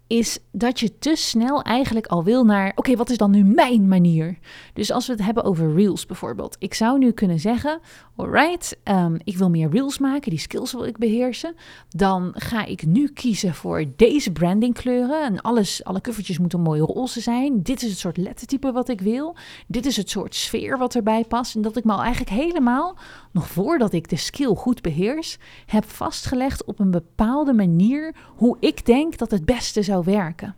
[0.08, 3.88] is dat je te snel eigenlijk al wil naar, oké, wat is dan nu mijn
[3.88, 4.38] manier?
[4.74, 6.56] Dus als we het hebben over reels bijvoorbeeld.
[6.60, 7.80] Ik zou nu kunnen zeggen,
[8.16, 11.56] alright, um, ik wil meer reels maken, die skills wil ik beheersen.
[11.90, 15.24] Dan ga ik nu kiezen voor deze brandingkleuren.
[15.24, 17.62] En alles, alle covertjes moeten mooi roze zijn.
[17.62, 19.36] Dit is het soort lettertype wat ik wil.
[19.68, 21.56] Dit is het soort sfeer wat erbij past.
[21.56, 22.98] En dat ik me al eigenlijk helemaal,
[23.32, 28.86] nog voordat ik de skill goed beheers, heb vastgelegd op een bepaalde manier hoe ik
[28.86, 30.56] denk dat het beste zou werken.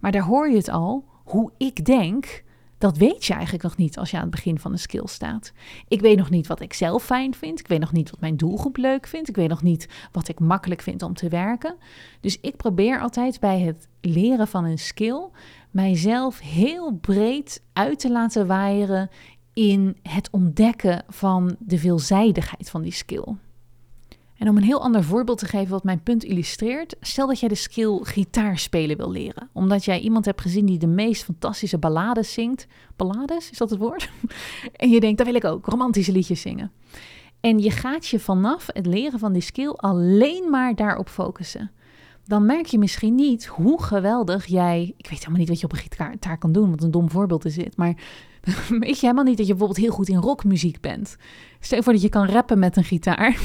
[0.00, 2.42] Maar daar hoor je het al, hoe ik denk,
[2.80, 5.52] dat weet je eigenlijk nog niet als je aan het begin van een skill staat.
[5.88, 7.60] Ik weet nog niet wat ik zelf fijn vind.
[7.60, 9.28] Ik weet nog niet wat mijn doelgroep leuk vindt.
[9.28, 11.74] Ik weet nog niet wat ik makkelijk vind om te werken.
[12.20, 15.28] Dus ik probeer altijd bij het leren van een skill
[15.70, 19.10] mijzelf heel breed uit te laten waaieren
[19.52, 23.34] in het ontdekken van de veelzijdigheid van die skill.
[24.40, 27.48] En om een heel ander voorbeeld te geven wat mijn punt illustreert, stel dat jij
[27.48, 29.48] de skill gitaar spelen wil leren.
[29.52, 32.66] Omdat jij iemand hebt gezien die de meest fantastische ballades zingt.
[32.96, 34.10] Ballades, is dat het woord?
[34.76, 36.72] en je denkt, dat wil ik ook, romantische liedjes zingen.
[37.40, 41.70] En je gaat je vanaf het leren van die skill alleen maar daarop focussen.
[42.24, 44.94] Dan merk je misschien niet hoe geweldig jij.
[44.96, 47.44] Ik weet helemaal niet wat je op een gitaar kan doen, wat een dom voorbeeld
[47.44, 47.76] is dit.
[47.76, 47.94] Maar
[48.80, 51.16] weet je helemaal niet dat je bijvoorbeeld heel goed in rockmuziek bent.
[51.60, 53.38] Stel je voor dat je kan rappen met een gitaar.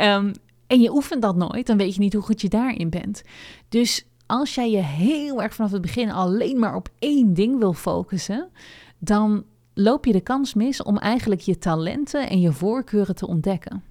[0.00, 0.32] um,
[0.66, 3.22] en je oefent dat nooit, dan weet je niet hoe goed je daarin bent.
[3.68, 7.72] Dus als jij je heel erg vanaf het begin alleen maar op één ding wil
[7.72, 8.50] focussen,
[8.98, 13.82] dan loop je de kans mis om eigenlijk je talenten en je voorkeuren te ontdekken.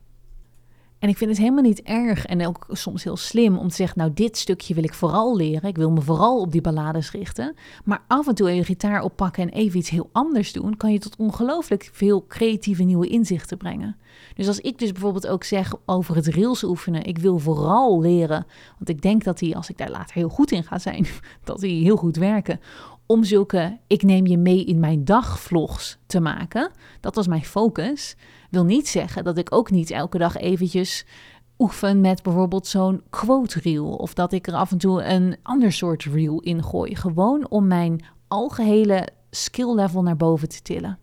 [1.04, 3.98] En ik vind het helemaal niet erg en ook soms heel slim om te zeggen,
[3.98, 5.70] nou dit stukje wil ik vooral leren.
[5.70, 7.56] Ik wil me vooral op die ballades richten.
[7.84, 11.00] Maar af en toe je gitaar oppakken en even iets heel anders doen, kan je
[11.00, 13.98] tot ongelooflijk veel creatieve nieuwe inzichten brengen.
[14.34, 18.46] Dus als ik dus bijvoorbeeld ook zeg over het rails oefenen, ik wil vooral leren,
[18.78, 21.06] want ik denk dat die, als ik daar later heel goed in ga zijn,
[21.44, 22.60] dat die heel goed werken
[23.06, 26.72] om zulke ik neem je mee in mijn dagvlogs te maken.
[27.00, 28.16] Dat was mijn focus.
[28.50, 31.06] Wil niet zeggen dat ik ook niet elke dag eventjes
[31.58, 35.72] oefen met bijvoorbeeld zo'n quote reel of dat ik er af en toe een ander
[35.72, 36.96] soort reel in gooi.
[36.96, 40.98] Gewoon om mijn algehele skill level naar boven te tillen.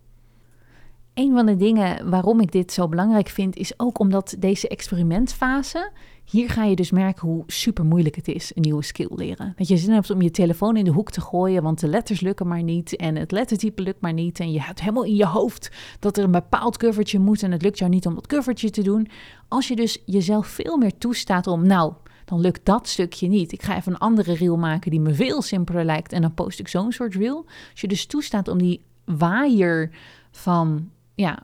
[1.21, 5.91] Een van de dingen waarom ik dit zo belangrijk vind, is ook omdat deze experimentfase
[6.25, 9.53] hier ga je dus merken hoe super moeilijk het is, een nieuwe skill leren.
[9.57, 12.21] Dat je zin hebt om je telefoon in de hoek te gooien, want de letters
[12.21, 14.41] lukken maar niet en het lettertype lukt maar niet.
[14.41, 17.63] En je hebt helemaal in je hoofd dat er een bepaald covertje moet en het
[17.63, 19.09] lukt jou niet om dat covertje te doen.
[19.49, 21.93] Als je dus jezelf veel meer toestaat om, nou,
[22.25, 23.53] dan lukt dat stukje niet.
[23.53, 26.59] Ik ga even een andere reel maken die me veel simpeler lijkt en dan post
[26.59, 27.45] ik zo'n soort reel.
[27.71, 29.91] Als je dus toestaat om die waaier
[30.31, 31.43] van ja,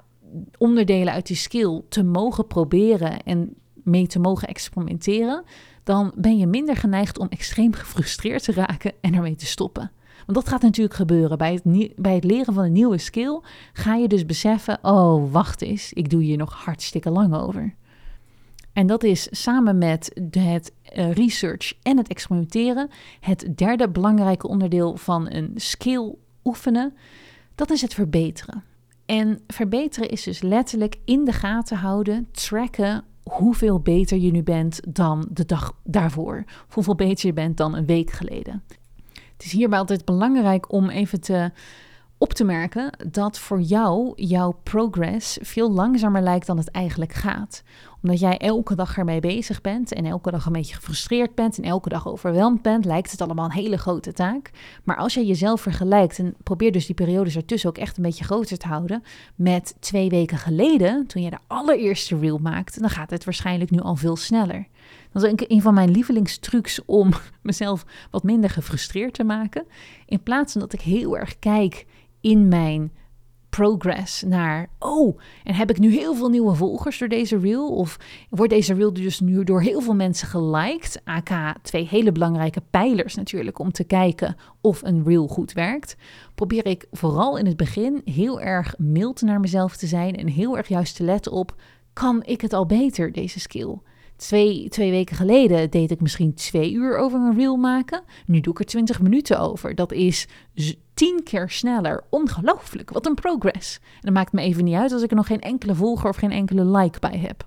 [0.59, 5.45] onderdelen uit die skill te mogen proberen en mee te mogen experimenteren,
[5.83, 9.91] dan ben je minder geneigd om extreem gefrustreerd te raken en ermee te stoppen.
[10.27, 11.39] Want dat gaat natuurlijk gebeuren.
[11.39, 13.41] Bij het, bij het leren van een nieuwe skill
[13.73, 17.75] ga je dus beseffen: oh, wacht eens, ik doe hier nog hartstikke lang over.
[18.73, 24.97] En dat is samen met het eh, research en het experimenteren het derde belangrijke onderdeel
[24.97, 26.95] van een skill oefenen.
[27.55, 28.65] Dat is het verbeteren.
[29.07, 34.81] En verbeteren is dus letterlijk in de gaten houden, tracken hoeveel beter je nu bent
[34.89, 36.45] dan de dag daarvoor.
[36.69, 38.63] Hoeveel beter je bent dan een week geleden.
[39.13, 41.51] Het is hierbij altijd belangrijk om even te
[42.19, 47.63] op te merken dat voor jou jouw progress veel langzamer lijkt dan het eigenlijk gaat.
[48.03, 51.65] Omdat jij elke dag ermee bezig bent en elke dag een beetje gefrustreerd bent en
[51.65, 54.51] elke dag overweldigd bent, lijkt het allemaal een hele grote taak.
[54.85, 58.25] Maar als je jezelf vergelijkt en probeer dus die periodes ertussen ook echt een beetje
[58.25, 59.03] groter te houden
[59.35, 63.81] met twee weken geleden, toen je de allereerste reel maakte, dan gaat het waarschijnlijk nu
[63.81, 64.67] al veel sneller.
[65.13, 69.67] Dat is een van mijn lievelingstrucs om mezelf wat minder gefrustreerd te maken.
[70.07, 71.87] In plaats van dat ik heel erg kijk
[72.27, 72.93] in mijn
[73.49, 77.69] progress naar, oh, en heb ik nu heel veel nieuwe volgers door deze reel?
[77.69, 77.99] Of
[78.31, 81.01] wordt deze reel dus nu door heel veel mensen geliked?
[81.05, 81.31] AK
[81.63, 85.97] twee hele belangrijke pijlers natuurlijk om te kijken of een reel goed werkt.
[86.35, 90.57] Probeer ik vooral in het begin heel erg mild naar mezelf te zijn en heel
[90.57, 91.55] erg juist te letten op,
[91.93, 93.79] kan ik het al beter, deze skill?
[94.17, 98.03] Twee, twee weken geleden deed ik misschien twee uur over een reel maken.
[98.27, 99.75] Nu doe ik er twintig minuten over.
[99.75, 100.27] Dat is
[100.95, 102.05] tien keer sneller.
[102.11, 103.79] Ongelooflijk, wat een progress.
[103.79, 106.17] En dat maakt me even niet uit als ik er nog geen enkele volger of
[106.17, 107.47] geen enkele like bij heb.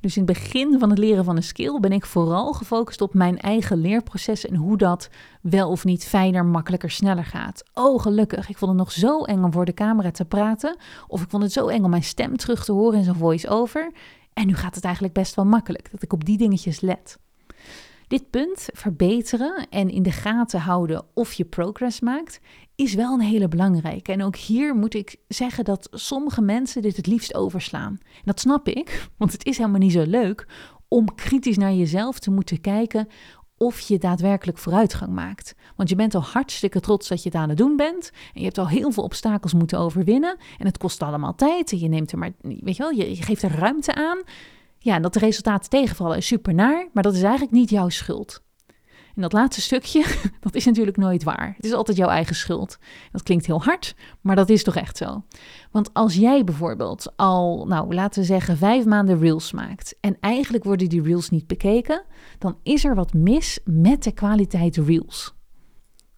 [0.00, 3.14] Dus in het begin van het leren van een skill ben ik vooral gefocust op
[3.14, 5.08] mijn eigen leerproces en hoe dat
[5.42, 7.62] wel of niet fijner, makkelijker, sneller gaat.
[7.74, 8.48] Oh, gelukkig.
[8.48, 10.76] Ik vond het nog zo eng om voor de camera te praten.
[11.06, 13.92] Of ik vond het zo eng om mijn stem terug te horen in zo'n voice-over.
[14.40, 17.18] En nu gaat het eigenlijk best wel makkelijk dat ik op die dingetjes let.
[18.08, 22.40] Dit punt, verbeteren en in de gaten houden of je progress maakt,
[22.74, 24.12] is wel een hele belangrijke.
[24.12, 27.98] En ook hier moet ik zeggen dat sommige mensen dit het liefst overslaan.
[28.24, 30.46] Dat snap ik, want het is helemaal niet zo leuk
[30.88, 33.08] om kritisch naar jezelf te moeten kijken
[33.56, 35.54] of je daadwerkelijk vooruitgang maakt.
[35.80, 38.10] Want je bent al hartstikke trots dat je het aan het doen bent.
[38.34, 40.36] En je hebt al heel veel obstakels moeten overwinnen.
[40.58, 41.72] En het kost allemaal tijd.
[41.72, 44.22] En je neemt er maar, weet je wel, je, geeft er ruimte aan.
[44.78, 47.88] Ja, en dat de resultaten tegenvallen is super naar, maar dat is eigenlijk niet jouw
[47.88, 48.42] schuld.
[49.14, 50.04] En dat laatste stukje,
[50.40, 51.52] dat is natuurlijk nooit waar.
[51.56, 52.78] Het is altijd jouw eigen schuld.
[53.12, 55.24] Dat klinkt heel hard, maar dat is toch echt zo.
[55.70, 60.64] Want als jij bijvoorbeeld al, nou laten we zeggen, vijf maanden reels maakt en eigenlijk
[60.64, 62.04] worden die reels niet bekeken,
[62.38, 65.38] dan is er wat mis met de kwaliteit reels.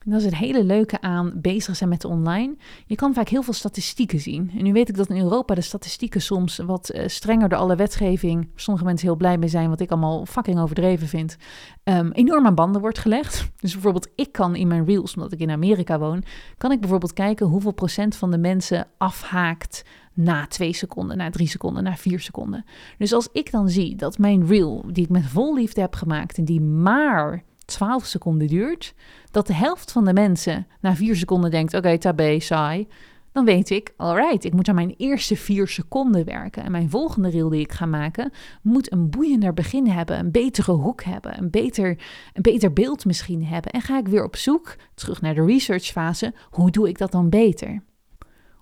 [0.05, 2.57] En dat is het hele leuke aan bezig zijn met online.
[2.87, 4.51] Je kan vaak heel veel statistieken zien.
[4.57, 7.77] En nu weet ik dat in Europa de statistieken soms wat uh, strenger door alle
[7.77, 11.37] wetgeving, sommige mensen heel blij mee zijn, wat ik allemaal fucking overdreven vind,
[11.85, 13.51] um, enorm aan banden wordt gelegd.
[13.61, 16.25] Dus bijvoorbeeld, ik kan in mijn reels, omdat ik in Amerika woon,
[16.59, 19.85] kan ik bijvoorbeeld kijken hoeveel procent van de mensen afhaakt
[20.15, 22.65] na twee seconden, na drie seconden, na vier seconden.
[22.99, 26.38] Dus als ik dan zie dat mijn reel, die ik met vol liefde heb gemaakt
[26.38, 28.95] en die maar 12 seconden duurt,
[29.31, 32.87] dat de helft van de mensen na vier seconden denkt: oké, okay, tabé, saai.
[33.33, 36.63] Dan weet ik, alright, ik moet aan mijn eerste vier seconden werken.
[36.65, 38.33] En mijn volgende reel die ik ga maken,
[38.63, 41.89] moet een boeiender begin hebben, een betere hoek hebben, een beter,
[42.33, 43.73] een beter beeld misschien hebben.
[43.73, 47.29] En ga ik weer op zoek, terug naar de researchfase, hoe doe ik dat dan
[47.29, 47.83] beter?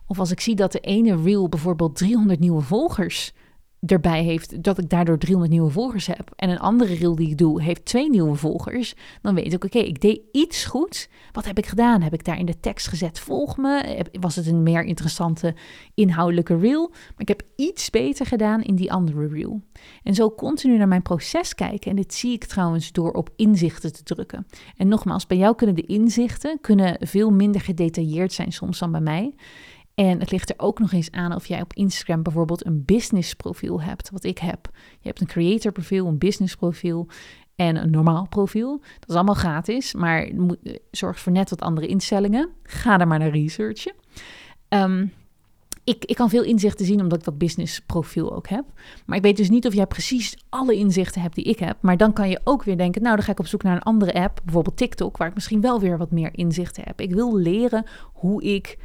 [0.07, 3.33] Of als ik zie dat de ene reel bijvoorbeeld 300 nieuwe volgers
[3.87, 7.39] erbij heeft dat ik daardoor 300 nieuwe volgers heb en een andere reel die ik
[7.39, 11.09] doe heeft twee nieuwe volgers, dan weet ik, oké, ik deed iets goed.
[11.33, 12.03] Wat heb ik gedaan?
[12.03, 14.05] Heb ik daar in de tekst gezet, volg me?
[14.21, 15.55] Was het een meer interessante
[15.95, 16.89] inhoudelijke reel?
[16.89, 19.63] Maar ik heb iets beter gedaan in die andere reel.
[20.03, 21.91] En zo continu naar mijn proces kijken.
[21.91, 24.47] En dit zie ik trouwens door op inzichten te drukken.
[24.77, 29.01] En nogmaals, bij jou kunnen de inzichten kunnen veel minder gedetailleerd zijn soms dan bij
[29.01, 29.35] mij.
[30.01, 33.35] En het ligt er ook nog eens aan of jij op Instagram bijvoorbeeld een business
[33.35, 34.69] profiel hebt, wat ik heb.
[34.73, 37.09] Je hebt een creator profiel, een business profiel
[37.55, 38.81] en een normaal profiel.
[38.99, 40.31] Dat is allemaal gratis, maar
[40.91, 42.49] zorgt voor net wat andere instellingen.
[42.63, 43.95] Ga daar maar naar researchen.
[44.69, 45.07] Ehm,
[45.85, 48.65] ik, ik, kan veel inzichten zien omdat ik dat business profiel ook heb.
[49.07, 51.77] Maar ik weet dus niet of jij precies alle inzichten hebt die ik heb.
[51.81, 53.83] Maar dan kan je ook weer denken, nou dan ga ik op zoek naar een
[53.83, 57.01] andere app, bijvoorbeeld TikTok, waar ik misschien wel weer wat meer inzichten heb.
[57.01, 58.79] Ik wil leren hoe ik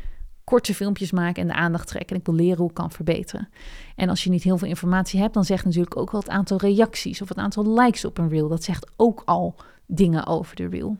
[0.45, 2.15] korte filmpjes maken en de aandacht trekken.
[2.15, 3.49] En ik wil leren hoe ik kan verbeteren.
[3.95, 6.57] En als je niet heel veel informatie hebt, dan zegt natuurlijk ook wel het aantal
[6.57, 8.47] reacties of het aantal likes op een reel.
[8.47, 9.55] Dat zegt ook al
[9.85, 10.97] dingen over de reel.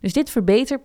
[0.00, 0.80] Dus dit verbeter,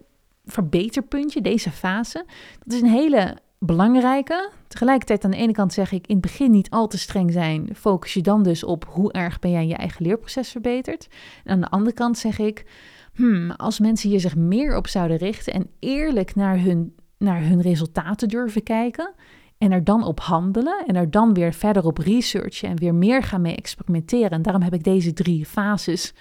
[0.45, 2.25] verbeterpuntje, deze fase,
[2.63, 4.49] dat is een hele belangrijke.
[4.67, 7.69] Tegelijkertijd aan de ene kant zeg ik in het begin niet al te streng zijn.
[7.75, 11.07] Focus je dan dus op hoe erg ben jij je eigen leerproces verbeterd.
[11.43, 12.65] En aan de andere kant zeg ik,
[13.13, 17.61] hmm, als mensen hier zich meer op zouden richten en eerlijk naar hun naar hun
[17.61, 19.13] resultaten durven kijken
[19.57, 23.23] en er dan op handelen en er dan weer verder op researchen en weer meer
[23.23, 24.31] gaan mee experimenteren.
[24.31, 26.13] En daarom heb ik deze drie fases,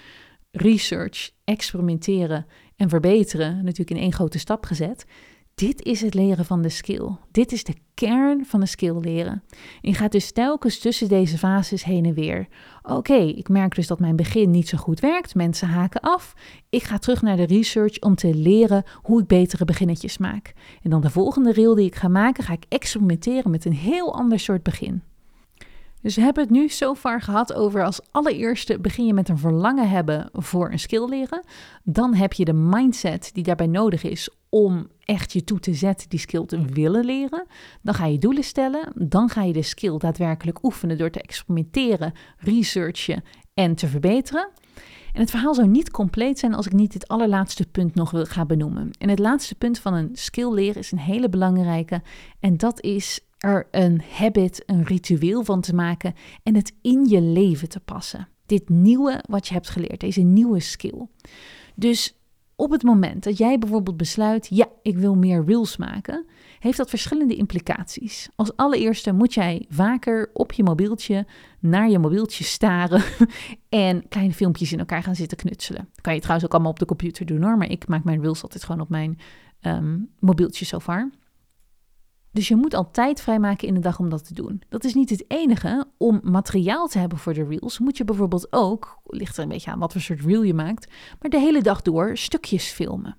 [0.51, 5.05] research, experimenteren en verbeteren, natuurlijk in één grote stap gezet.
[5.57, 7.09] Dit is het leren van de skill.
[7.31, 9.43] Dit is de kern van de skill leren.
[9.81, 12.47] je gaat dus telkens tussen deze fases heen en weer.
[12.83, 15.35] Oké, ik merk dus dat mijn begin niet zo goed werkt.
[15.35, 16.33] Mensen haken af.
[16.69, 20.53] Ik ga terug naar de research om te leren hoe ik betere beginnetjes maak.
[20.81, 24.15] En dan de volgende reel die ik ga maken, ga ik experimenteren met een heel
[24.15, 25.01] ander soort begin.
[26.01, 29.37] Dus we hebben het nu zo ver gehad over als allereerste begin je met een
[29.37, 31.43] verlangen hebben voor een skill leren.
[31.83, 36.09] Dan heb je de mindset die daarbij nodig is om echt je toe te zetten
[36.09, 37.45] die skill te willen leren.
[37.81, 38.91] Dan ga je doelen stellen.
[38.95, 44.49] Dan ga je de skill daadwerkelijk oefenen door te experimenteren, researchen en te verbeteren.
[45.13, 48.25] En het verhaal zou niet compleet zijn als ik niet dit allerlaatste punt nog wil
[48.25, 48.91] gaan benoemen.
[48.99, 52.01] En het laatste punt van een skill leren is een hele belangrijke.
[52.39, 57.21] En dat is er een habit, een ritueel van te maken en het in je
[57.21, 58.27] leven te passen.
[58.45, 61.07] Dit nieuwe wat je hebt geleerd, deze nieuwe skill.
[61.75, 62.16] Dus
[62.59, 66.25] op het moment dat jij bijvoorbeeld besluit, ja, ik wil meer reels maken,
[66.59, 68.29] heeft dat verschillende implicaties.
[68.35, 71.25] Als allereerste moet jij vaker op je mobieltje
[71.59, 73.03] naar je mobieltje staren
[73.69, 75.89] en kleine filmpjes in elkaar gaan zitten knutselen.
[76.01, 78.43] kan je trouwens ook allemaal op de computer doen hoor, maar ik maak mijn reels
[78.43, 79.19] altijd gewoon op mijn
[79.61, 81.09] um, mobieltje so far.
[82.37, 84.61] Dus je moet al tijd vrijmaken in de dag om dat te doen.
[84.69, 85.85] Dat is niet het enige.
[85.97, 89.71] Om materiaal te hebben voor de reels moet je bijvoorbeeld ook, ligt er een beetje
[89.71, 93.17] aan wat voor soort reel je maakt, maar de hele dag door stukjes filmen.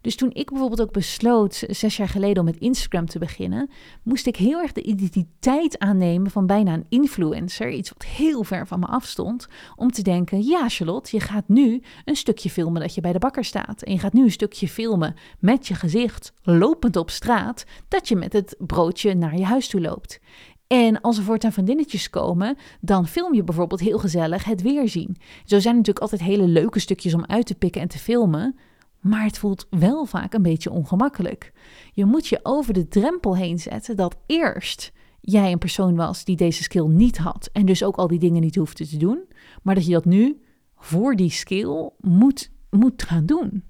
[0.00, 3.70] Dus toen ik bijvoorbeeld ook besloot, zes jaar geleden, om met Instagram te beginnen,
[4.02, 7.70] moest ik heel erg de identiteit aannemen van bijna een influencer.
[7.70, 9.46] Iets wat heel ver van me afstond.
[9.76, 13.18] Om te denken: ja, Charlotte, je gaat nu een stukje filmen dat je bij de
[13.18, 13.82] bakker staat.
[13.82, 18.16] En je gaat nu een stukje filmen met je gezicht, lopend op straat, dat je
[18.16, 20.20] met het broodje naar je huis toe loopt.
[20.66, 25.16] En als er voortaan vriendinnetjes komen, dan film je bijvoorbeeld heel gezellig het weer zien.
[25.44, 28.56] Zo zijn natuurlijk altijd hele leuke stukjes om uit te pikken en te filmen.
[29.00, 31.52] Maar het voelt wel vaak een beetje ongemakkelijk.
[31.92, 36.36] Je moet je over de drempel heen zetten dat eerst jij een persoon was die
[36.36, 39.24] deze skill niet had en dus ook al die dingen niet hoefde te doen,
[39.62, 40.40] maar dat je dat nu
[40.76, 43.64] voor die skill moet, moet gaan doen.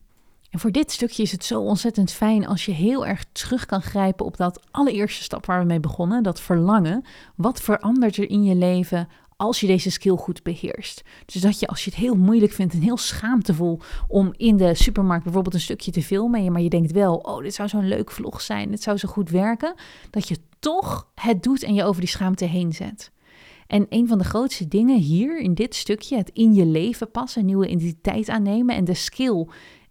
[0.58, 4.26] Voor dit stukje is het zo ontzettend fijn als je heel erg terug kan grijpen
[4.26, 7.04] op dat allereerste stap waar we mee begonnen, dat verlangen.
[7.34, 11.02] Wat verandert er in je leven als je deze skill goed beheerst.
[11.26, 14.74] Dus dat je als je het heel moeilijk vindt en heel schaamtevol om in de
[14.74, 18.10] supermarkt bijvoorbeeld een stukje te filmen, maar je denkt wel, oh, dit zou zo'n leuk
[18.10, 19.74] vlog zijn, dit zou zo goed werken,
[20.10, 23.10] dat je toch het doet en je over die schaamte heen zet.
[23.66, 27.44] En een van de grootste dingen hier in dit stukje, het in je leven passen,
[27.44, 29.46] nieuwe identiteit aannemen en de skill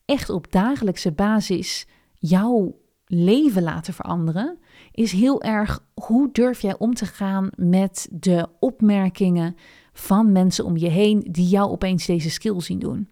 [0.05, 2.75] echt op dagelijkse basis jouw
[3.05, 4.57] leven laten veranderen,
[4.91, 9.55] is heel erg hoe durf jij om te gaan met de opmerkingen
[9.93, 13.09] van mensen om je heen die jou opeens deze skill zien doen.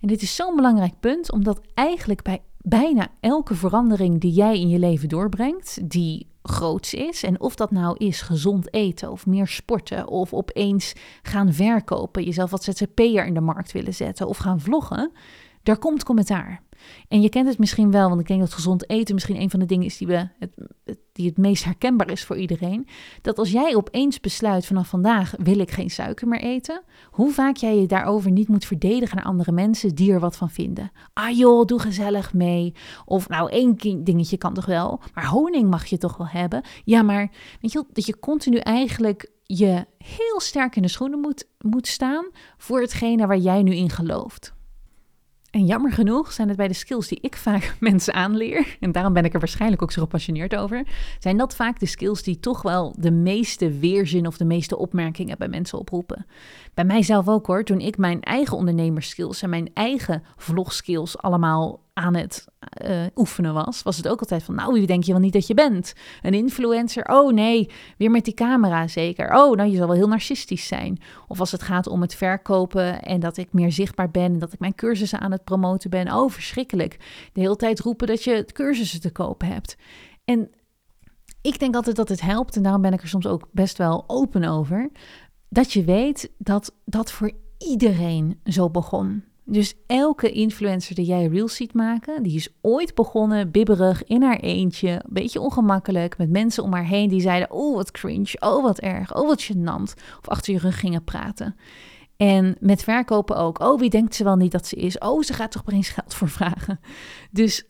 [0.00, 4.68] En dit is zo'n belangrijk punt, omdat eigenlijk bij bijna elke verandering die jij in
[4.68, 9.46] je leven doorbrengt, die groots is, en of dat nou is gezond eten of meer
[9.46, 14.60] sporten of opeens gaan verkopen, jezelf wat ZZP'er in de markt willen zetten of gaan
[14.60, 15.12] vloggen,
[15.64, 16.62] daar komt commentaar.
[17.08, 19.60] En je kent het misschien wel, want ik denk dat gezond eten misschien een van
[19.60, 20.56] de dingen is die, we het,
[21.12, 22.86] die het meest herkenbaar is voor iedereen.
[23.22, 27.56] Dat als jij opeens besluit vanaf vandaag wil ik geen suiker meer eten, hoe vaak
[27.56, 30.90] jij je daarover niet moet verdedigen naar andere mensen die er wat van vinden.
[31.12, 32.74] Ah joh, doe gezellig mee.
[33.04, 36.62] Of nou, één dingetje kan toch wel, maar honing mag je toch wel hebben.
[36.84, 41.48] Ja, maar weet je dat je continu eigenlijk je heel sterk in de schoenen moet,
[41.58, 44.53] moet staan voor hetgene waar jij nu in gelooft.
[45.54, 49.12] En jammer genoeg zijn het bij de skills die ik vaak mensen aanleer, en daarom
[49.12, 50.86] ben ik er waarschijnlijk ook zo gepassioneerd over,
[51.18, 55.38] zijn dat vaak de skills die toch wel de meeste weerzin of de meeste opmerkingen
[55.38, 56.26] bij mensen oproepen.
[56.74, 62.14] Bij mijzelf ook hoor, toen ik mijn eigen ondernemerskills en mijn eigen vlogskills allemaal aan
[62.14, 62.44] het
[62.84, 65.46] uh, oefenen was, was het ook altijd van, nou, wie denk je wel niet dat
[65.46, 65.92] je bent?
[66.22, 67.04] Een influencer?
[67.04, 69.34] Oh nee, weer met die camera zeker.
[69.36, 71.00] Oh, nou, je zal wel heel narcistisch zijn.
[71.28, 74.52] Of als het gaat om het verkopen en dat ik meer zichtbaar ben en dat
[74.52, 76.12] ik mijn cursussen aan het promoten ben.
[76.12, 76.96] Oh, verschrikkelijk.
[77.32, 79.76] De hele tijd roepen dat je cursussen te kopen hebt.
[80.24, 80.50] En
[81.42, 84.04] ik denk altijd dat het helpt, en daarom ben ik er soms ook best wel
[84.06, 84.90] open over,
[85.48, 89.24] dat je weet dat dat voor iedereen zo begon.
[89.46, 94.40] Dus elke influencer die jij reels ziet maken, die is ooit begonnen bibberig in haar
[94.40, 98.62] eentje, een beetje ongemakkelijk, met mensen om haar heen die zeiden: Oh, wat cringe, oh,
[98.62, 99.94] wat erg, oh, wat gênant.
[100.18, 101.56] Of achter je rug gingen praten.
[102.16, 103.60] En met verkopen ook.
[103.60, 104.98] Oh, wie denkt ze wel niet dat ze is?
[104.98, 106.80] Oh, ze gaat toch opeens geld voor vragen.
[107.30, 107.64] Dus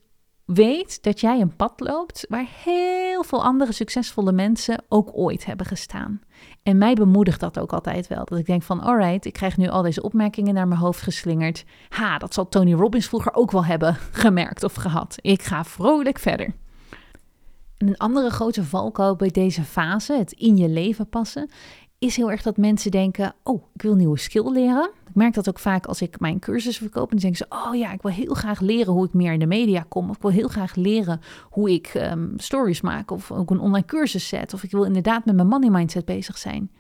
[0.45, 5.67] weet dat jij een pad loopt waar heel veel andere succesvolle mensen ook ooit hebben
[5.67, 6.21] gestaan.
[6.65, 8.25] En mij bemoedigt dat ook altijd wel.
[8.25, 11.65] Dat ik denk van, alright, ik krijg nu al deze opmerkingen naar mijn hoofd geslingerd.
[11.89, 13.95] Ha, dat zal Tony Robbins vroeger ook wel hebben
[14.25, 15.17] gemerkt of gehad.
[15.21, 16.55] Ik ga vrolijk verder.
[17.77, 21.51] En een andere grote valkuil bij deze fase, het in je leven passen,
[22.05, 24.91] is heel erg dat mensen denken: Oh, ik wil nieuwe skill leren.
[25.09, 27.11] Ik merk dat ook vaak als ik mijn cursus verkoop.
[27.11, 29.39] En dan denken ze: Oh ja, ik wil heel graag leren hoe ik meer in
[29.39, 30.11] de media kom.
[30.11, 33.11] Of ik wil heel graag leren hoe ik um, stories maak.
[33.11, 34.55] Of ook een online cursus zet.
[34.55, 36.71] Of ik wil inderdaad met mijn money mindset bezig zijn.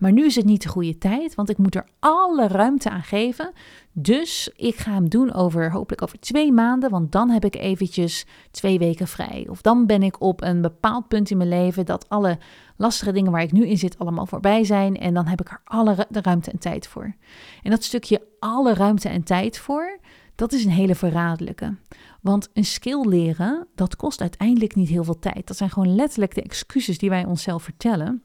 [0.00, 3.02] Maar nu is het niet de goede tijd, want ik moet er alle ruimte aan
[3.02, 3.52] geven.
[3.92, 8.26] Dus ik ga hem doen over, hopelijk over twee maanden, want dan heb ik eventjes
[8.50, 9.46] twee weken vrij.
[9.50, 12.38] Of dan ben ik op een bepaald punt in mijn leven dat alle
[12.80, 14.96] lastige dingen waar ik nu in zit allemaal voorbij zijn.
[14.96, 17.14] En dan heb ik er alle de ruimte en tijd voor.
[17.62, 19.98] En dat stukje alle ruimte en tijd voor,
[20.34, 21.76] dat is een hele verraderlijke.
[22.20, 25.46] Want een skill leren, dat kost uiteindelijk niet heel veel tijd.
[25.46, 28.22] Dat zijn gewoon letterlijk de excuses die wij onszelf vertellen.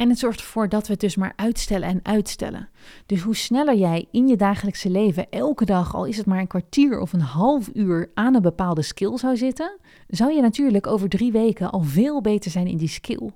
[0.00, 2.68] En het zorgt ervoor dat we het dus maar uitstellen en uitstellen.
[3.06, 6.46] Dus hoe sneller jij in je dagelijkse leven elke dag, al is het maar een
[6.46, 9.78] kwartier of een half uur, aan een bepaalde skill zou zitten,
[10.08, 13.30] zou je natuurlijk over drie weken al veel beter zijn in die skill.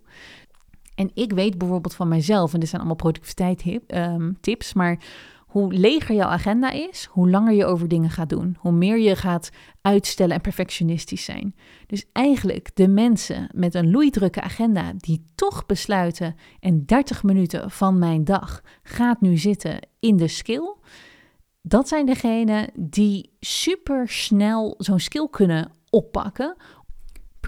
[0.94, 4.98] En ik weet bijvoorbeeld van mijzelf, en dit zijn allemaal productiviteit ehm, tips, maar
[5.54, 8.56] hoe leger jouw agenda is, hoe langer je over dingen gaat doen.
[8.58, 9.50] Hoe meer je gaat
[9.80, 11.54] uitstellen en perfectionistisch zijn.
[11.86, 17.98] Dus eigenlijk de mensen met een loeidrukke agenda die toch besluiten en 30 minuten van
[17.98, 20.76] mijn dag gaat nu zitten in de skill.
[21.62, 26.56] Dat zijn degenen die super snel zo'n skill kunnen oppakken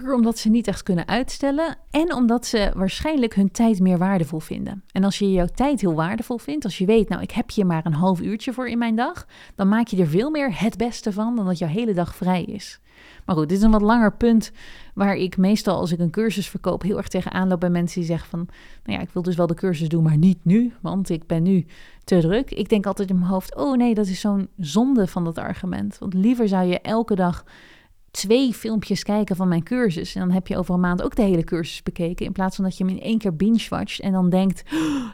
[0.01, 4.39] Puur omdat ze niet echt kunnen uitstellen en omdat ze waarschijnlijk hun tijd meer waardevol
[4.39, 4.83] vinden.
[4.91, 7.65] En als je jouw tijd heel waardevol vindt, als je weet, nou ik heb hier
[7.65, 10.77] maar een half uurtje voor in mijn dag, dan maak je er veel meer het
[10.77, 12.79] beste van dan dat jouw hele dag vrij is.
[13.25, 14.51] Maar goed, dit is een wat langer punt
[14.93, 18.09] waar ik meestal als ik een cursus verkoop heel erg tegenaan loop bij mensen die
[18.09, 18.47] zeggen van,
[18.83, 21.43] nou ja, ik wil dus wel de cursus doen, maar niet nu, want ik ben
[21.43, 21.65] nu
[22.03, 22.51] te druk.
[22.51, 25.97] Ik denk altijd in mijn hoofd, oh nee, dat is zo'n zonde van dat argument.
[25.97, 27.43] Want liever zou je elke dag
[28.17, 30.15] twee filmpjes kijken van mijn cursus.
[30.15, 32.25] En dan heb je over een maand ook de hele cursus bekeken.
[32.25, 34.63] In plaats van dat je hem in één keer binge-watcht en dan denkt...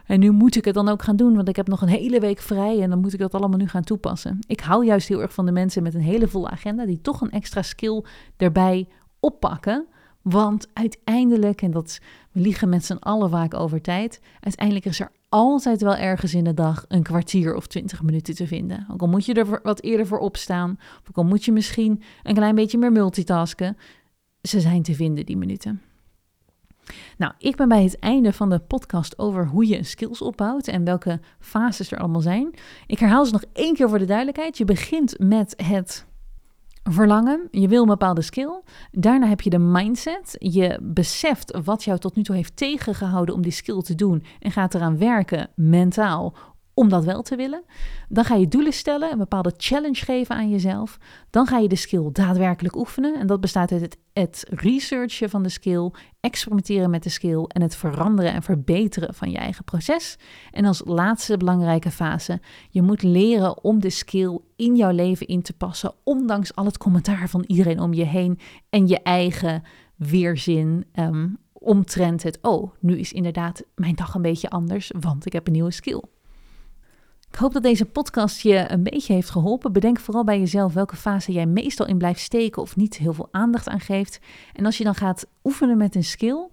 [0.05, 2.19] En nu moet ik het dan ook gaan doen, want ik heb nog een hele
[2.19, 2.81] week vrij...
[2.81, 4.39] en dan moet ik dat allemaal nu gaan toepassen.
[4.47, 6.85] Ik hou juist heel erg van de mensen met een hele volle agenda...
[6.85, 8.03] die toch een extra skill
[8.37, 8.87] erbij
[9.19, 9.87] oppakken...
[10.21, 11.99] Want uiteindelijk, en dat
[12.31, 14.21] liegen met z'n allen vaak over tijd.
[14.39, 18.47] Uiteindelijk is er altijd wel ergens in de dag een kwartier of twintig minuten te
[18.47, 18.87] vinden.
[18.91, 22.01] Ook al moet je er wat eerder voor opstaan, of ook al moet je misschien
[22.23, 23.77] een klein beetje meer multitasken.
[24.41, 25.81] Ze zijn te vinden, die minuten.
[27.17, 30.83] Nou, ik ben bij het einde van de podcast over hoe je skills opbouwt en
[30.83, 32.53] welke fases er allemaal zijn.
[32.87, 34.57] Ik herhaal ze nog één keer voor de duidelijkheid.
[34.57, 36.05] Je begint met het
[36.83, 37.47] verlangen.
[37.51, 38.61] Je wil een bepaalde skill.
[38.91, 40.35] Daarna heb je de mindset.
[40.39, 44.51] Je beseft wat jou tot nu toe heeft tegengehouden om die skill te doen en
[44.51, 46.35] gaat eraan werken mentaal
[46.73, 47.63] om dat wel te willen.
[48.09, 50.97] Dan ga je doelen stellen, een bepaalde challenge geven aan jezelf.
[51.29, 53.19] Dan ga je de skill daadwerkelijk oefenen.
[53.19, 57.75] En dat bestaat uit het, researchen van de skill, experimenteren met de skill en het
[57.75, 60.17] veranderen en verbeteren van je eigen proces.
[60.51, 65.41] En als laatste belangrijke fase, je moet leren om de skill in jouw leven in
[65.41, 69.63] te passen, ondanks al het commentaar van iedereen om je heen en je eigen
[69.95, 75.33] weerzin um, omtrent het, oh, nu is inderdaad mijn dag een beetje anders, want ik
[75.33, 76.01] heb een nieuwe skill.
[77.33, 79.73] Ik hoop dat deze podcast je een beetje heeft geholpen.
[79.73, 83.27] Bedenk vooral bij jezelf welke fase jij meestal in blijft steken of niet heel veel
[83.31, 84.19] aandacht aan geeft.
[84.53, 86.49] En als je dan gaat oefenen met een skill,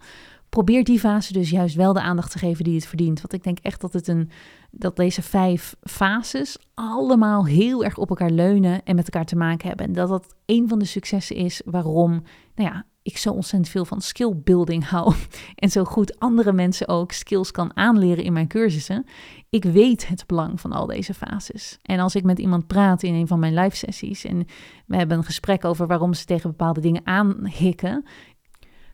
[0.48, 3.20] probeer die fase dus juist wel de aandacht te geven die het verdient.
[3.20, 4.30] Want ik denk echt dat, het een,
[4.70, 9.68] dat deze vijf fases allemaal heel erg op elkaar leunen en met elkaar te maken
[9.68, 9.86] hebben.
[9.86, 12.10] En dat dat een van de successen is waarom
[12.54, 15.14] nou ja, ik zo ontzettend veel van skill building hou.
[15.54, 19.06] En zo goed andere mensen ook skills kan aanleren in mijn cursussen.
[19.48, 21.78] Ik weet het belang van al deze fases.
[21.82, 24.46] En als ik met iemand praat in een van mijn live sessies en
[24.86, 28.04] we hebben een gesprek over waarom ze tegen bepaalde dingen aanhikken,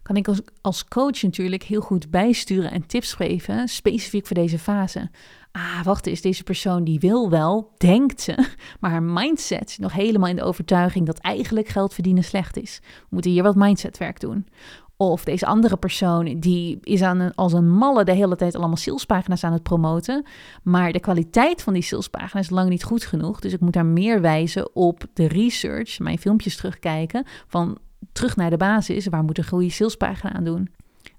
[0.07, 0.29] kan ik
[0.61, 5.11] als, coach natuurlijk heel goed bijsturen en tips geven, specifiek voor deze fase.
[5.53, 8.47] Ah, wacht eens, deze persoon die wil wel, denkt ze,
[8.81, 12.81] maar haar mindset nog helemaal in de overtuiging dat eigenlijk geld verdienen slecht is.
[12.83, 14.47] We moeten hier wat mindsetwerk doen.
[14.97, 18.77] Of deze andere persoon die is aan een, als een malle de hele tijd allemaal
[18.77, 20.25] salespagina's aan het promoten.
[20.63, 23.41] Maar de kwaliteit van die salespagina's is lang niet goed genoeg.
[23.41, 27.25] Dus ik moet daar meer wijzen op de research, mijn filmpjes terugkijken.
[27.47, 27.79] Van
[28.13, 29.07] terug naar de basis.
[29.07, 30.69] Waar moet een goede salespagina aan doen?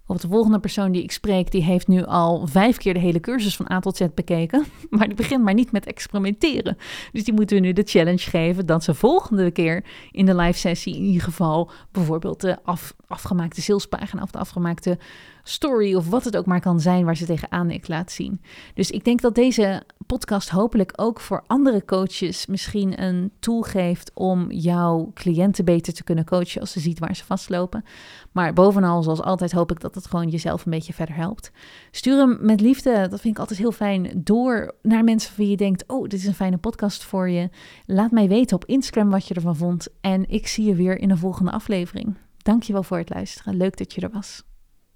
[0.08, 3.20] Of de volgende persoon die ik spreek, die heeft nu al vijf keer de hele
[3.20, 4.66] cursus van A tot Z bekeken.
[4.90, 6.78] Maar die begint maar niet met experimenteren.
[7.12, 10.60] Dus die moeten we nu de challenge geven dat ze volgende keer in de live
[10.60, 14.98] sessie in ieder geval bijvoorbeeld de af, afgemaakte salespagina of de afgemaakte
[15.44, 18.42] story of wat het ook maar kan zijn waar ze tegenaan ik laat zien.
[18.74, 24.12] Dus ik denk dat deze podcast hopelijk ook voor andere coaches misschien een tool geeft
[24.14, 27.84] om jouw cliënten beter te kunnen coachen als ze ziet waar ze vastlopen.
[28.38, 31.52] Maar bovenal, zoals altijd, hoop ik dat het gewoon jezelf een beetje verder helpt.
[31.92, 35.50] Stuur hem met liefde, dat vind ik altijd heel fijn, door naar mensen van wie
[35.52, 37.50] je denkt, oh, dit is een fijne podcast voor je.
[37.86, 41.10] Laat mij weten op Instagram wat je ervan vond en ik zie je weer in
[41.10, 42.16] een volgende aflevering.
[42.38, 43.58] Dankjewel voor het luisteren.
[43.58, 44.44] Leuk dat je er was.